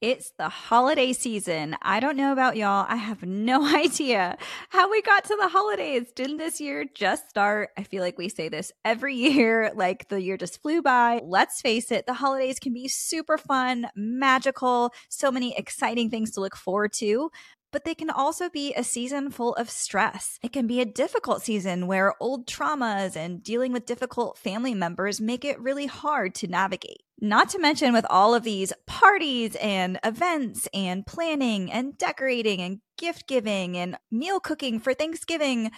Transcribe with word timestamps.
It's 0.00 0.30
the 0.38 0.48
holiday 0.48 1.12
season. 1.12 1.76
I 1.82 1.98
don't 1.98 2.16
know 2.16 2.30
about 2.30 2.56
y'all. 2.56 2.86
I 2.88 2.94
have 2.94 3.24
no 3.24 3.66
idea 3.76 4.38
how 4.68 4.88
we 4.88 5.02
got 5.02 5.24
to 5.24 5.36
the 5.40 5.48
holidays. 5.48 6.12
Didn't 6.14 6.36
this 6.36 6.60
year 6.60 6.84
just 6.94 7.28
start? 7.28 7.70
I 7.76 7.82
feel 7.82 8.04
like 8.04 8.16
we 8.16 8.28
say 8.28 8.48
this 8.48 8.70
every 8.84 9.16
year, 9.16 9.72
like 9.74 10.08
the 10.08 10.22
year 10.22 10.36
just 10.36 10.62
flew 10.62 10.82
by. 10.82 11.20
Let's 11.24 11.60
face 11.60 11.90
it, 11.90 12.06
the 12.06 12.14
holidays 12.14 12.60
can 12.60 12.72
be 12.72 12.86
super 12.86 13.36
fun, 13.36 13.88
magical, 13.96 14.92
so 15.08 15.32
many 15.32 15.56
exciting 15.58 16.10
things 16.10 16.30
to 16.32 16.40
look 16.40 16.54
forward 16.54 16.92
to 16.98 17.32
but 17.72 17.84
they 17.84 17.94
can 17.94 18.10
also 18.10 18.48
be 18.48 18.74
a 18.74 18.84
season 18.84 19.30
full 19.30 19.54
of 19.54 19.70
stress. 19.70 20.38
It 20.42 20.52
can 20.52 20.66
be 20.66 20.80
a 20.80 20.86
difficult 20.86 21.42
season 21.42 21.86
where 21.86 22.14
old 22.20 22.46
traumas 22.46 23.16
and 23.16 23.42
dealing 23.42 23.72
with 23.72 23.86
difficult 23.86 24.38
family 24.38 24.74
members 24.74 25.20
make 25.20 25.44
it 25.44 25.60
really 25.60 25.86
hard 25.86 26.34
to 26.36 26.46
navigate. 26.46 27.02
Not 27.20 27.48
to 27.50 27.58
mention, 27.58 27.92
with 27.92 28.06
all 28.08 28.34
of 28.34 28.44
these 28.44 28.72
parties 28.86 29.56
and 29.56 29.98
events 30.04 30.68
and 30.72 31.04
planning 31.04 31.70
and 31.72 31.98
decorating 31.98 32.60
and 32.60 32.80
gift 32.96 33.26
giving 33.26 33.76
and 33.76 33.98
meal 34.10 34.38
cooking 34.38 34.78
for 34.78 34.94
Thanksgiving, 34.94 35.72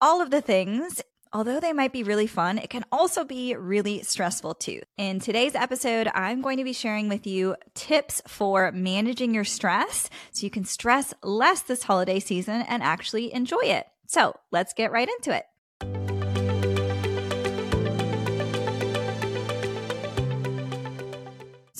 all 0.00 0.22
of 0.22 0.30
the 0.30 0.40
things, 0.40 1.02
although 1.32 1.60
they 1.60 1.72
might 1.72 1.92
be 1.92 2.02
really 2.02 2.26
fun, 2.26 2.58
it 2.58 2.70
can 2.70 2.84
also 2.92 3.24
be 3.24 3.54
really 3.54 4.02
stressful 4.02 4.54
too. 4.54 4.80
In 4.96 5.20
today's 5.20 5.54
episode, 5.54 6.08
I'm 6.14 6.42
going 6.42 6.58
to 6.58 6.64
be 6.64 6.72
sharing 6.72 7.08
with 7.08 7.26
you 7.26 7.56
tips 7.74 8.22
for 8.26 8.72
managing 8.72 9.34
your 9.34 9.44
stress 9.44 10.08
so 10.32 10.44
you 10.44 10.50
can 10.50 10.64
stress 10.64 11.14
less 11.22 11.62
this 11.62 11.82
holiday 11.82 12.20
season 12.20 12.62
and 12.62 12.82
actually 12.82 13.32
enjoy 13.32 13.62
it. 13.62 13.86
So 14.06 14.34
let's 14.50 14.72
get 14.72 14.92
right 14.92 15.08
into 15.08 15.36
it. 15.36 15.46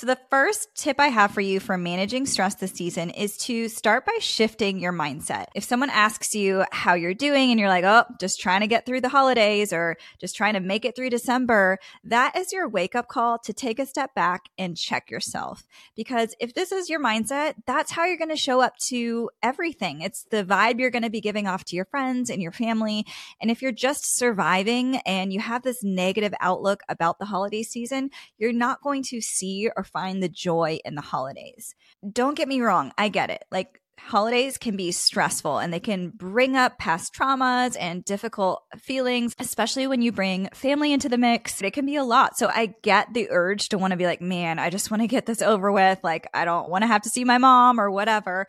The 0.06 0.16
first 0.30 0.68
tip 0.76 1.00
I 1.00 1.08
have 1.08 1.32
for 1.32 1.40
you 1.40 1.58
for 1.58 1.76
managing 1.76 2.26
stress 2.26 2.54
this 2.54 2.70
season 2.70 3.10
is 3.10 3.36
to 3.38 3.68
start 3.68 4.06
by 4.06 4.16
shifting 4.20 4.78
your 4.78 4.92
mindset. 4.92 5.46
If 5.56 5.64
someone 5.64 5.90
asks 5.90 6.32
you 6.32 6.64
how 6.70 6.94
you're 6.94 7.12
doing 7.12 7.50
and 7.50 7.58
you're 7.58 7.68
like, 7.68 7.82
oh, 7.82 8.04
just 8.20 8.40
trying 8.40 8.60
to 8.60 8.68
get 8.68 8.86
through 8.86 9.00
the 9.00 9.08
holidays 9.08 9.72
or 9.72 9.96
just 10.20 10.36
trying 10.36 10.54
to 10.54 10.60
make 10.60 10.84
it 10.84 10.94
through 10.94 11.10
December, 11.10 11.80
that 12.04 12.36
is 12.36 12.52
your 12.52 12.68
wake 12.68 12.94
up 12.94 13.08
call 13.08 13.40
to 13.40 13.52
take 13.52 13.80
a 13.80 13.84
step 13.84 14.14
back 14.14 14.44
and 14.56 14.76
check 14.76 15.10
yourself. 15.10 15.66
Because 15.96 16.36
if 16.38 16.54
this 16.54 16.70
is 16.70 16.88
your 16.88 17.02
mindset, 17.02 17.54
that's 17.66 17.90
how 17.90 18.04
you're 18.04 18.16
going 18.16 18.28
to 18.28 18.36
show 18.36 18.60
up 18.60 18.76
to 18.76 19.28
everything. 19.42 20.02
It's 20.02 20.22
the 20.30 20.44
vibe 20.44 20.78
you're 20.78 20.92
going 20.92 21.02
to 21.02 21.10
be 21.10 21.20
giving 21.20 21.48
off 21.48 21.64
to 21.64 21.74
your 21.74 21.86
friends 21.86 22.30
and 22.30 22.40
your 22.40 22.52
family. 22.52 23.04
And 23.40 23.50
if 23.50 23.60
you're 23.60 23.72
just 23.72 24.16
surviving 24.16 24.98
and 24.98 25.32
you 25.32 25.40
have 25.40 25.64
this 25.64 25.82
negative 25.82 26.32
outlook 26.38 26.84
about 26.88 27.18
the 27.18 27.24
holiday 27.24 27.64
season, 27.64 28.10
you're 28.38 28.52
not 28.52 28.82
going 28.82 29.02
to 29.02 29.20
see 29.20 29.68
or 29.76 29.82
find 29.96 30.22
the 30.22 30.28
joy 30.28 30.78
in 30.84 30.94
the 30.94 31.00
holidays. 31.00 31.74
Don't 32.12 32.36
get 32.36 32.48
me 32.48 32.60
wrong, 32.60 32.92
I 32.98 33.08
get 33.08 33.30
it. 33.30 33.44
Like, 33.50 33.80
holidays 33.98 34.58
can 34.58 34.76
be 34.76 34.92
stressful 34.92 35.58
and 35.58 35.72
they 35.72 35.80
can 35.80 36.10
bring 36.10 36.54
up 36.54 36.78
past 36.78 37.14
traumas 37.14 37.78
and 37.80 38.04
difficult 38.04 38.62
feelings, 38.78 39.34
especially 39.38 39.86
when 39.86 40.02
you 40.02 40.12
bring 40.12 40.50
family 40.52 40.92
into 40.92 41.08
the 41.08 41.16
mix. 41.16 41.62
It 41.62 41.72
can 41.72 41.86
be 41.86 41.96
a 41.96 42.04
lot. 42.04 42.36
So 42.36 42.46
I 42.46 42.74
get 42.82 43.14
the 43.14 43.28
urge 43.30 43.70
to 43.70 43.78
want 43.78 43.92
to 43.92 43.96
be 43.96 44.04
like, 44.04 44.20
man, 44.20 44.58
I 44.58 44.68
just 44.68 44.90
want 44.90 45.00
to 45.00 45.06
get 45.06 45.24
this 45.24 45.40
over 45.40 45.72
with. 45.72 45.98
Like, 46.02 46.28
I 46.34 46.44
don't 46.44 46.68
want 46.68 46.82
to 46.82 46.88
have 46.88 47.02
to 47.02 47.10
see 47.10 47.24
my 47.24 47.38
mom 47.38 47.80
or 47.80 47.90
whatever. 47.90 48.46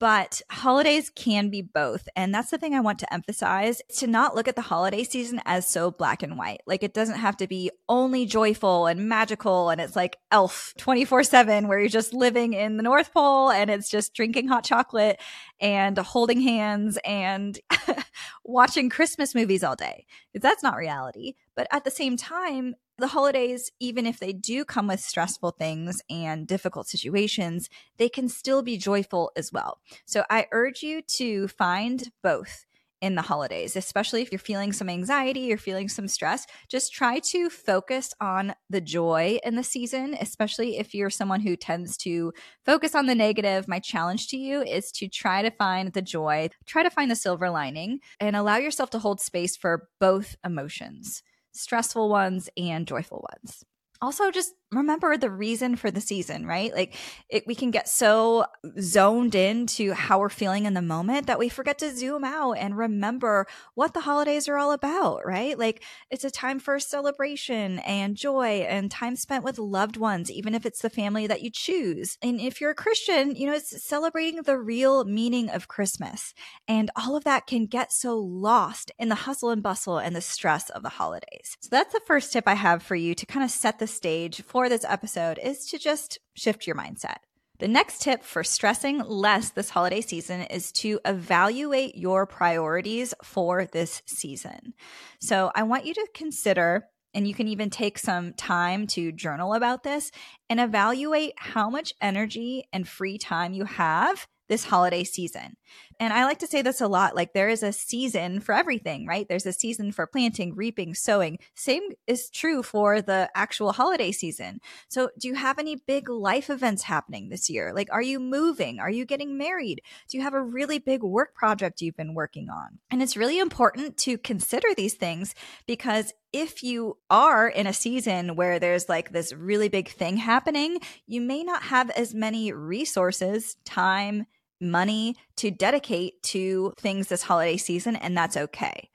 But 0.00 0.40
holidays 0.50 1.10
can 1.14 1.50
be 1.50 1.60
both. 1.60 2.08
And 2.16 2.34
that's 2.34 2.50
the 2.50 2.56
thing 2.56 2.74
I 2.74 2.80
want 2.80 2.98
to 3.00 3.12
emphasize 3.12 3.82
to 3.98 4.06
not 4.06 4.34
look 4.34 4.48
at 4.48 4.56
the 4.56 4.62
holiday 4.62 5.04
season 5.04 5.42
as 5.44 5.70
so 5.70 5.90
black 5.90 6.22
and 6.22 6.38
white. 6.38 6.62
Like 6.66 6.82
it 6.82 6.94
doesn't 6.94 7.18
have 7.18 7.36
to 7.36 7.46
be 7.46 7.70
only 7.86 8.24
joyful 8.24 8.86
and 8.86 9.10
magical. 9.10 9.68
And 9.68 9.78
it's 9.78 9.94
like 9.94 10.16
elf 10.32 10.72
24 10.78 11.24
seven 11.24 11.68
where 11.68 11.78
you're 11.78 11.90
just 11.90 12.14
living 12.14 12.54
in 12.54 12.78
the 12.78 12.82
North 12.82 13.12
Pole 13.12 13.50
and 13.50 13.68
it's 13.68 13.90
just 13.90 14.14
drinking 14.14 14.48
hot 14.48 14.64
chocolate 14.64 15.20
and 15.60 15.98
holding 15.98 16.40
hands 16.40 16.98
and 17.04 17.60
watching 18.42 18.88
Christmas 18.88 19.34
movies 19.34 19.62
all 19.62 19.76
day. 19.76 20.06
That's 20.32 20.62
not 20.62 20.78
reality. 20.78 21.34
But 21.54 21.66
at 21.70 21.84
the 21.84 21.90
same 21.90 22.16
time, 22.16 22.74
the 23.00 23.08
holidays, 23.08 23.70
even 23.80 24.06
if 24.06 24.18
they 24.18 24.32
do 24.32 24.64
come 24.64 24.86
with 24.86 25.00
stressful 25.00 25.52
things 25.52 26.00
and 26.08 26.46
difficult 26.46 26.86
situations, 26.86 27.68
they 27.96 28.08
can 28.08 28.28
still 28.28 28.62
be 28.62 28.76
joyful 28.76 29.32
as 29.36 29.52
well. 29.52 29.80
So 30.06 30.24
I 30.30 30.46
urge 30.52 30.82
you 30.82 31.02
to 31.16 31.48
find 31.48 32.10
both 32.22 32.66
in 33.00 33.14
the 33.14 33.22
holidays, 33.22 33.76
especially 33.76 34.20
if 34.20 34.30
you're 34.30 34.38
feeling 34.38 34.72
some 34.72 34.88
anxiety, 34.88 35.40
you're 35.40 35.56
feeling 35.56 35.88
some 35.88 36.06
stress, 36.06 36.46
just 36.68 36.92
try 36.92 37.18
to 37.18 37.48
focus 37.48 38.12
on 38.20 38.54
the 38.68 38.80
joy 38.80 39.38
in 39.42 39.56
the 39.56 39.64
season, 39.64 40.14
especially 40.20 40.76
if 40.76 40.94
you're 40.94 41.10
someone 41.10 41.40
who 41.40 41.56
tends 41.56 41.96
to 41.96 42.32
focus 42.64 42.94
on 42.94 43.06
the 43.06 43.14
negative. 43.14 43.66
My 43.66 43.78
challenge 43.78 44.28
to 44.28 44.36
you 44.36 44.62
is 44.62 44.92
to 44.92 45.08
try 45.08 45.42
to 45.42 45.50
find 45.50 45.92
the 45.92 46.02
joy, 46.02 46.50
try 46.66 46.82
to 46.82 46.90
find 46.90 47.10
the 47.10 47.16
silver 47.16 47.48
lining, 47.48 48.00
and 48.20 48.36
allow 48.36 48.56
yourself 48.56 48.90
to 48.90 48.98
hold 48.98 49.20
space 49.20 49.56
for 49.56 49.88
both 49.98 50.36
emotions 50.44 51.22
stressful 51.52 52.08
ones 52.08 52.48
and 52.56 52.86
joyful 52.86 53.26
ones. 53.32 53.64
Also, 54.00 54.30
just 54.30 54.54
remember 54.72 55.16
the 55.16 55.30
reason 55.30 55.74
for 55.74 55.90
the 55.90 56.00
season, 56.00 56.46
right? 56.46 56.72
Like 56.72 56.94
it, 57.28 57.46
we 57.46 57.54
can 57.54 57.70
get 57.70 57.88
so 57.88 58.46
zoned 58.78 59.34
into 59.34 59.92
how 59.92 60.20
we're 60.20 60.28
feeling 60.28 60.64
in 60.64 60.74
the 60.74 60.82
moment 60.82 61.26
that 61.26 61.38
we 61.38 61.48
forget 61.48 61.78
to 61.78 61.94
zoom 61.94 62.22
out 62.22 62.52
and 62.52 62.76
remember 62.76 63.46
what 63.74 63.94
the 63.94 64.00
holidays 64.00 64.48
are 64.48 64.56
all 64.56 64.72
about, 64.72 65.26
right? 65.26 65.58
Like 65.58 65.82
it's 66.10 66.24
a 66.24 66.30
time 66.30 66.60
for 66.60 66.78
celebration 66.78 67.80
and 67.80 68.16
joy 68.16 68.64
and 68.68 68.90
time 68.90 69.16
spent 69.16 69.42
with 69.42 69.58
loved 69.58 69.96
ones, 69.96 70.30
even 70.30 70.54
if 70.54 70.64
it's 70.64 70.82
the 70.82 70.90
family 70.90 71.26
that 71.26 71.42
you 71.42 71.50
choose. 71.50 72.16
And 72.22 72.40
if 72.40 72.60
you're 72.60 72.70
a 72.70 72.74
Christian, 72.74 73.34
you 73.34 73.46
know, 73.46 73.54
it's 73.54 73.82
celebrating 73.82 74.42
the 74.42 74.58
real 74.58 75.04
meaning 75.04 75.50
of 75.50 75.68
Christmas. 75.68 76.32
And 76.68 76.90
all 76.94 77.16
of 77.16 77.24
that 77.24 77.46
can 77.46 77.66
get 77.66 77.92
so 77.92 78.16
lost 78.16 78.92
in 78.98 79.08
the 79.08 79.14
hustle 79.16 79.50
and 79.50 79.62
bustle 79.62 79.98
and 79.98 80.14
the 80.14 80.20
stress 80.20 80.70
of 80.70 80.82
the 80.82 80.88
holidays. 80.90 81.56
So 81.60 81.68
that's 81.70 81.92
the 81.92 82.00
first 82.06 82.32
tip 82.32 82.44
I 82.46 82.54
have 82.54 82.82
for 82.82 82.94
you 82.94 83.14
to 83.16 83.26
kind 83.26 83.44
of 83.44 83.50
set 83.50 83.80
the 83.80 83.86
stage 83.88 84.42
for 84.42 84.59
for 84.60 84.68
this 84.68 84.84
episode 84.86 85.38
is 85.42 85.64
to 85.64 85.78
just 85.78 86.18
shift 86.34 86.66
your 86.66 86.76
mindset. 86.76 87.16
The 87.60 87.66
next 87.66 88.02
tip 88.02 88.22
for 88.22 88.44
stressing 88.44 88.98
less 88.98 89.48
this 89.48 89.70
holiday 89.70 90.02
season 90.02 90.42
is 90.42 90.70
to 90.72 91.00
evaluate 91.06 91.96
your 91.96 92.26
priorities 92.26 93.14
for 93.24 93.64
this 93.64 94.02
season. 94.04 94.74
So 95.18 95.50
I 95.54 95.62
want 95.62 95.86
you 95.86 95.94
to 95.94 96.06
consider, 96.12 96.84
and 97.14 97.26
you 97.26 97.32
can 97.32 97.48
even 97.48 97.70
take 97.70 97.96
some 97.96 98.34
time 98.34 98.86
to 98.88 99.12
journal 99.12 99.54
about 99.54 99.82
this 99.82 100.10
and 100.50 100.60
evaluate 100.60 101.32
how 101.38 101.70
much 101.70 101.94
energy 102.02 102.64
and 102.70 102.86
free 102.86 103.16
time 103.16 103.54
you 103.54 103.64
have 103.64 104.26
this 104.50 104.64
holiday 104.64 105.04
season. 105.04 105.56
And 106.00 106.14
I 106.14 106.24
like 106.24 106.38
to 106.38 106.46
say 106.46 106.62
this 106.62 106.80
a 106.80 106.88
lot 106.88 107.14
like 107.14 107.34
there 107.34 107.50
is 107.50 107.62
a 107.62 107.72
season 107.72 108.40
for 108.40 108.54
everything, 108.54 109.06
right? 109.06 109.28
There's 109.28 109.44
a 109.44 109.52
season 109.52 109.92
for 109.92 110.06
planting, 110.06 110.56
reaping, 110.56 110.94
sowing. 110.94 111.38
Same 111.54 111.82
is 112.06 112.30
true 112.30 112.62
for 112.62 113.02
the 113.02 113.30
actual 113.34 113.72
holiday 113.72 114.10
season. 114.10 114.60
So, 114.88 115.10
do 115.18 115.28
you 115.28 115.34
have 115.34 115.58
any 115.58 115.76
big 115.76 116.08
life 116.08 116.48
events 116.48 116.84
happening 116.84 117.28
this 117.28 117.50
year? 117.50 117.74
Like, 117.74 117.88
are 117.92 118.00
you 118.00 118.18
moving? 118.18 118.80
Are 118.80 118.90
you 118.90 119.04
getting 119.04 119.36
married? 119.36 119.82
Do 120.08 120.16
you 120.16 120.24
have 120.24 120.32
a 120.32 120.42
really 120.42 120.78
big 120.78 121.02
work 121.02 121.34
project 121.34 121.82
you've 121.82 121.98
been 121.98 122.14
working 122.14 122.48
on? 122.48 122.78
And 122.90 123.02
it's 123.02 123.16
really 123.16 123.38
important 123.38 123.98
to 123.98 124.16
consider 124.16 124.68
these 124.74 124.94
things 124.94 125.34
because 125.66 126.14
if 126.32 126.62
you 126.62 126.96
are 127.10 127.46
in 127.46 127.66
a 127.66 127.74
season 127.74 128.36
where 128.36 128.58
there's 128.58 128.88
like 128.88 129.12
this 129.12 129.34
really 129.34 129.68
big 129.68 129.90
thing 129.90 130.16
happening, 130.16 130.78
you 131.06 131.20
may 131.20 131.42
not 131.42 131.64
have 131.64 131.90
as 131.90 132.14
many 132.14 132.52
resources, 132.52 133.56
time, 133.66 134.26
money 134.60 135.16
to 135.36 135.50
dedicate 135.50 136.22
to 136.24 136.72
things 136.78 137.08
this 137.08 137.22
holiday 137.22 137.56
season, 137.56 137.96
and 137.96 138.16
that's 138.16 138.36
okay. 138.36 138.90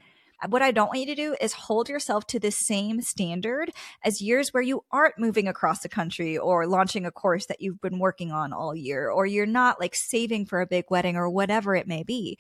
What 0.49 0.61
I 0.61 0.71
don't 0.71 0.87
want 0.87 0.99
you 0.99 1.05
to 1.07 1.15
do 1.15 1.35
is 1.39 1.53
hold 1.53 1.89
yourself 1.89 2.27
to 2.27 2.39
the 2.39 2.51
same 2.51 3.01
standard 3.01 3.71
as 4.03 4.21
years 4.21 4.49
where 4.49 4.61
you 4.61 4.83
aren't 4.91 5.17
moving 5.17 5.47
across 5.47 5.79
the 5.79 5.89
country 5.89 6.37
or 6.37 6.67
launching 6.67 7.05
a 7.05 7.11
course 7.11 7.45
that 7.47 7.61
you've 7.61 7.81
been 7.81 7.99
working 7.99 8.31
on 8.31 8.53
all 8.53 8.75
year, 8.75 9.09
or 9.09 9.25
you're 9.25 9.45
not 9.45 9.79
like 9.79 9.95
saving 9.95 10.45
for 10.45 10.61
a 10.61 10.67
big 10.67 10.85
wedding 10.89 11.15
or 11.15 11.29
whatever 11.29 11.73
it 11.73 11.87
may 11.87 12.03
be. 12.03 12.37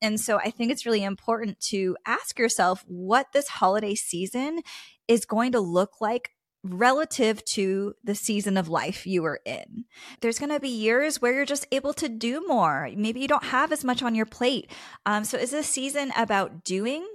And 0.00 0.20
so 0.20 0.36
I 0.38 0.50
think 0.50 0.70
it's 0.70 0.86
really 0.86 1.02
important 1.02 1.58
to 1.60 1.96
ask 2.06 2.38
yourself 2.38 2.84
what 2.86 3.32
this 3.32 3.48
holiday 3.48 3.94
season 3.94 4.60
is 5.08 5.24
going 5.24 5.52
to 5.52 5.60
look 5.60 6.00
like 6.00 6.30
relative 6.64 7.44
to 7.44 7.94
the 8.02 8.14
season 8.14 8.56
of 8.56 8.68
life 8.68 9.06
you 9.06 9.24
are 9.24 9.40
in. 9.44 9.84
There's 10.20 10.38
going 10.38 10.52
to 10.52 10.60
be 10.60 10.68
years 10.68 11.20
where 11.20 11.32
you're 11.32 11.44
just 11.44 11.66
able 11.72 11.92
to 11.94 12.08
do 12.08 12.44
more. 12.46 12.90
Maybe 12.96 13.20
you 13.20 13.28
don't 13.28 13.44
have 13.44 13.72
as 13.72 13.84
much 13.84 14.02
on 14.02 14.14
your 14.14 14.26
plate. 14.26 14.70
Um, 15.06 15.24
so, 15.24 15.38
is 15.38 15.50
this 15.50 15.68
season 15.68 16.12
about 16.16 16.64
doing, 16.64 17.06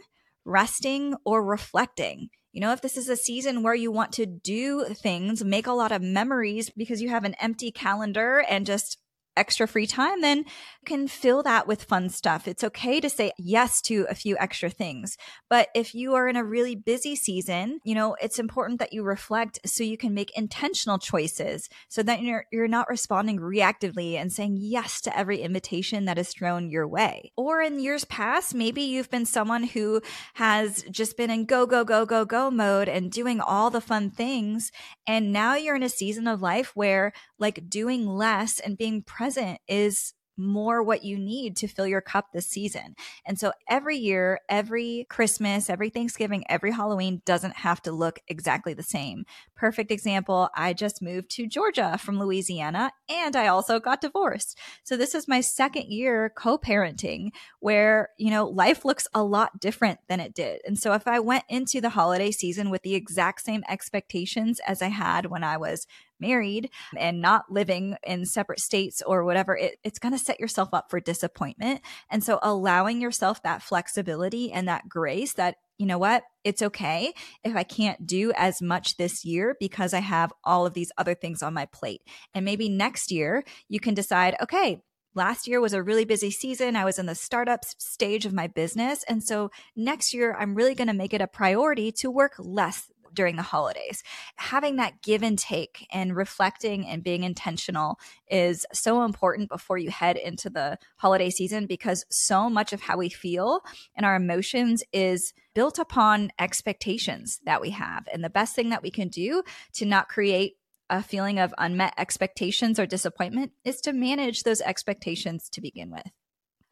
resting, 0.46 1.16
or 1.26 1.44
reflecting? 1.44 2.30
You 2.54 2.62
know, 2.62 2.72
if 2.72 2.82
this 2.82 2.98
is 2.98 3.10
a 3.10 3.16
season 3.16 3.64
where 3.64 3.74
you 3.74 3.92
want 3.92 4.12
to 4.14 4.28
do 4.28 4.86
things, 4.86 5.44
make 5.44 5.66
a 5.66 5.72
lot 5.72 5.92
of 5.92 6.04
memories 6.04 6.70
because 6.70 7.02
you 7.02 7.10
have 7.10 7.24
an 7.24 7.36
empty 7.42 7.72
calendar 7.72 8.46
and 8.48 8.66
just 8.66 9.00
extra 9.36 9.68
free 9.68 9.88
time, 9.88 10.22
then 10.22 10.40
you 10.40 10.86
can 10.86 11.08
fill 11.08 11.44
that 11.44 11.68
with 11.68 11.84
fun 11.84 12.10
stuff. 12.10 12.48
It's 12.48 12.64
okay 12.64 13.00
to 13.00 13.10
say 13.10 13.32
yes 13.38 13.82
to 13.84 14.06
a 14.10 14.16
few 14.16 14.38
extra 14.38 14.70
things. 14.70 15.18
But 15.50 15.70
if 15.74 15.96
you 15.96 16.14
are 16.14 16.28
in 16.28 16.36
a 16.36 16.44
really 16.44 16.76
busy 16.76 17.16
season, 17.16 17.80
you 17.84 17.96
know, 17.96 18.16
it's 18.22 18.40
important 18.40 18.80
that 18.80 18.94
you 18.94 19.04
reflect 19.04 19.60
so 19.66 19.84
you 19.84 19.98
can 19.98 20.14
make 20.14 20.38
intentional 20.38 21.00
choices 21.00 21.70
so 21.88 22.04
that 22.04 22.22
you're 22.22 22.46
you're 22.52 22.68
not 22.68 22.90
responding 22.90 23.40
reactively 23.40 24.16
and 24.16 24.32
saying 24.32 24.58
yes 24.60 25.02
to 25.02 25.18
every 25.18 25.40
invitation 25.40 26.06
that 26.06 26.18
is 26.18 26.30
thrown 26.30 26.70
your 26.70 26.88
way. 26.88 27.32
Or 27.36 27.62
in 27.62 27.80
years 27.80 28.06
past, 28.06 28.54
maybe 28.54 28.82
you've 28.82 29.10
been 29.10 29.26
someone 29.26 29.64
who 29.64 30.02
has 30.36 30.84
just 30.92 31.18
been 31.18 31.30
in 31.30 31.46
go 31.46 31.66
go 31.66 31.84
go 31.84 32.06
go 32.06 32.26
go 32.26 32.52
mode 32.52 32.88
and 32.88 33.12
doing 33.12 33.40
all 33.40 33.70
the 33.70 33.82
fun 33.82 34.10
things 34.10 34.72
and 35.08 35.34
now 35.34 35.56
you're 35.56 35.76
in 35.76 35.84
a 35.84 35.90
season 35.90 36.28
of 36.28 36.42
life 36.42 36.72
where 36.76 37.14
like 37.40 37.70
doing 37.70 38.08
less 38.08 38.60
and 38.60 38.78
being 38.78 39.02
present 39.02 39.23
is 39.68 40.14
more 40.38 40.82
what 40.82 41.04
you 41.04 41.18
need 41.18 41.56
to 41.58 41.68
fill 41.68 41.88
your 41.88 42.02
cup 42.02 42.32
this 42.32 42.48
season. 42.48 42.96
And 43.26 43.40
so 43.40 43.52
every 43.70 43.98
year, 43.98 44.40
every 44.50 45.06
Christmas, 45.10 45.70
every 45.70 45.90
Thanksgiving, 45.90 46.44
every 46.50 46.72
Halloween 46.72 47.22
doesn't 47.26 47.58
have 47.58 47.82
to 47.84 47.92
look 47.92 48.20
exactly 48.28 48.74
the 48.74 48.84
same. 48.84 49.26
Perfect 49.56 49.92
example 49.92 50.50
I 50.56 50.74
just 50.74 51.02
moved 51.02 51.30
to 51.32 51.48
Georgia 51.48 51.98
from 52.00 52.20
Louisiana 52.20 52.92
and 53.10 53.36
I 53.36 53.48
also 53.48 53.80
got 53.80 54.02
divorced. 54.02 54.58
So 54.84 54.98
this 54.98 55.14
is 55.14 55.28
my 55.28 55.42
second 55.42 55.92
year 55.92 56.32
co 56.36 56.58
parenting 56.58 57.30
where, 57.60 58.10
you 58.18 58.32
know, 58.32 58.46
life 58.46 58.86
looks 58.86 59.08
a 59.14 59.24
lot 59.24 59.60
different 59.60 60.00
than 60.10 60.20
it 60.20 60.34
did. 60.34 60.62
And 60.66 60.80
so 60.80 60.94
if 60.94 61.08
I 61.08 61.20
went 61.20 61.44
into 61.48 61.80
the 61.80 61.90
holiday 61.90 62.32
season 62.32 62.70
with 62.70 62.82
the 62.82 62.96
exact 62.96 63.42
same 63.42 63.64
expectations 63.70 64.60
as 64.68 64.82
I 64.82 64.88
had 64.88 65.28
when 65.28 65.44
I 65.44 65.58
was 65.58 65.86
married 66.20 66.70
and 66.98 67.22
not 67.22 67.52
living 67.52 67.96
in 68.06 68.26
separate 68.26 68.60
states 68.60 69.02
or 69.06 69.24
whatever, 69.24 69.58
it, 69.58 69.78
it's 69.84 70.00
going 70.00 70.14
to 70.14 70.20
set 70.20 70.40
yourself 70.40 70.70
up 70.74 70.90
for 70.90 71.00
disappointment. 71.00 71.82
And 72.10 72.24
so 72.24 72.40
allowing 72.42 73.02
yourself 73.02 73.44
that 73.44 73.62
flexibility 73.62 74.52
and 74.52 74.68
that 74.68 74.88
grace 74.88 75.34
that 75.34 75.56
you 75.80 75.88
know 75.88 75.98
what? 75.98 76.24
It's 76.44 76.62
okay 76.62 77.14
if 77.44 77.56
I 77.56 77.64
can't 77.64 78.06
do 78.06 78.32
as 78.38 78.62
much 78.62 78.96
this 78.96 79.26
year 79.26 79.58
because 79.60 79.94
I 79.94 80.00
have 80.00 80.32
all 80.44 80.68
of 80.68 80.74
these 80.74 80.92
other 80.98 81.16
things 81.16 81.42
on 81.42 81.54
my 81.54 81.66
plate. 81.66 82.02
And 82.34 82.46
maybe 82.46 82.70
next 82.70 83.12
year 83.12 83.44
you 83.68 83.80
can 83.80 83.96
decide, 83.96 84.36
okay, 84.42 84.82
last 85.16 85.48
year 85.48 85.62
was 85.62 85.74
a 85.74 85.84
really 85.84 86.06
busy 86.06 86.32
season. 86.32 86.76
I 86.76 86.86
was 86.86 87.00
in 87.00 87.06
the 87.06 87.16
startup 87.16 87.66
stage 87.66 88.26
of 88.26 88.34
my 88.34 88.48
business. 88.48 89.04
And 89.08 89.24
so 89.24 89.52
next 89.76 90.14
year, 90.14 90.36
I'm 90.40 90.56
really 90.56 90.76
going 90.76 90.88
to 90.88 90.94
make 90.94 91.14
it 91.14 91.22
a 91.22 91.28
priority 91.28 91.92
to 91.94 92.12
work 92.12 92.34
less 92.38 92.90
during 93.14 93.36
the 93.36 93.42
holidays. 93.42 94.04
Having 94.38 94.78
that 94.78 95.02
give 95.02 95.24
and 95.24 95.38
take 95.38 95.88
and 95.92 96.16
reflecting 96.16 96.86
and 96.88 97.04
being 97.04 97.24
intentional 97.24 98.00
is 98.30 98.66
so 98.74 99.04
important 99.04 99.50
before 99.50 99.78
you 99.78 99.92
head 99.92 100.18
into 100.18 100.50
the 100.50 100.78
holiday 100.98 101.30
season 101.30 101.66
because 101.66 102.06
so 102.10 102.50
much 102.50 102.74
of 102.74 102.82
how 102.82 102.98
we 102.98 103.10
feel 103.10 103.62
and 103.96 104.06
our 104.06 104.16
emotions 104.16 104.84
is 104.92 105.34
built 105.54 105.78
upon 105.80 106.32
expectations 106.40 107.40
that 107.46 107.62
we 107.62 107.70
have. 107.72 108.08
And 108.12 108.24
the 108.24 108.30
best 108.30 108.56
thing 108.56 108.70
that 108.70 108.84
we 108.84 108.92
can 108.92 109.10
do 109.10 109.44
to 109.74 109.86
not 109.86 110.10
create 110.10 110.56
a 110.90 111.02
feeling 111.02 111.40
of 111.40 111.54
unmet 111.58 111.94
expectations 111.98 112.80
or 112.80 112.86
disappointment 112.86 113.52
is 113.64 113.82
to 113.82 113.94
manage 113.94 114.44
those 114.44 114.62
expectations 114.62 115.50
to 115.50 115.62
begin 115.62 115.92
with. 115.92 116.12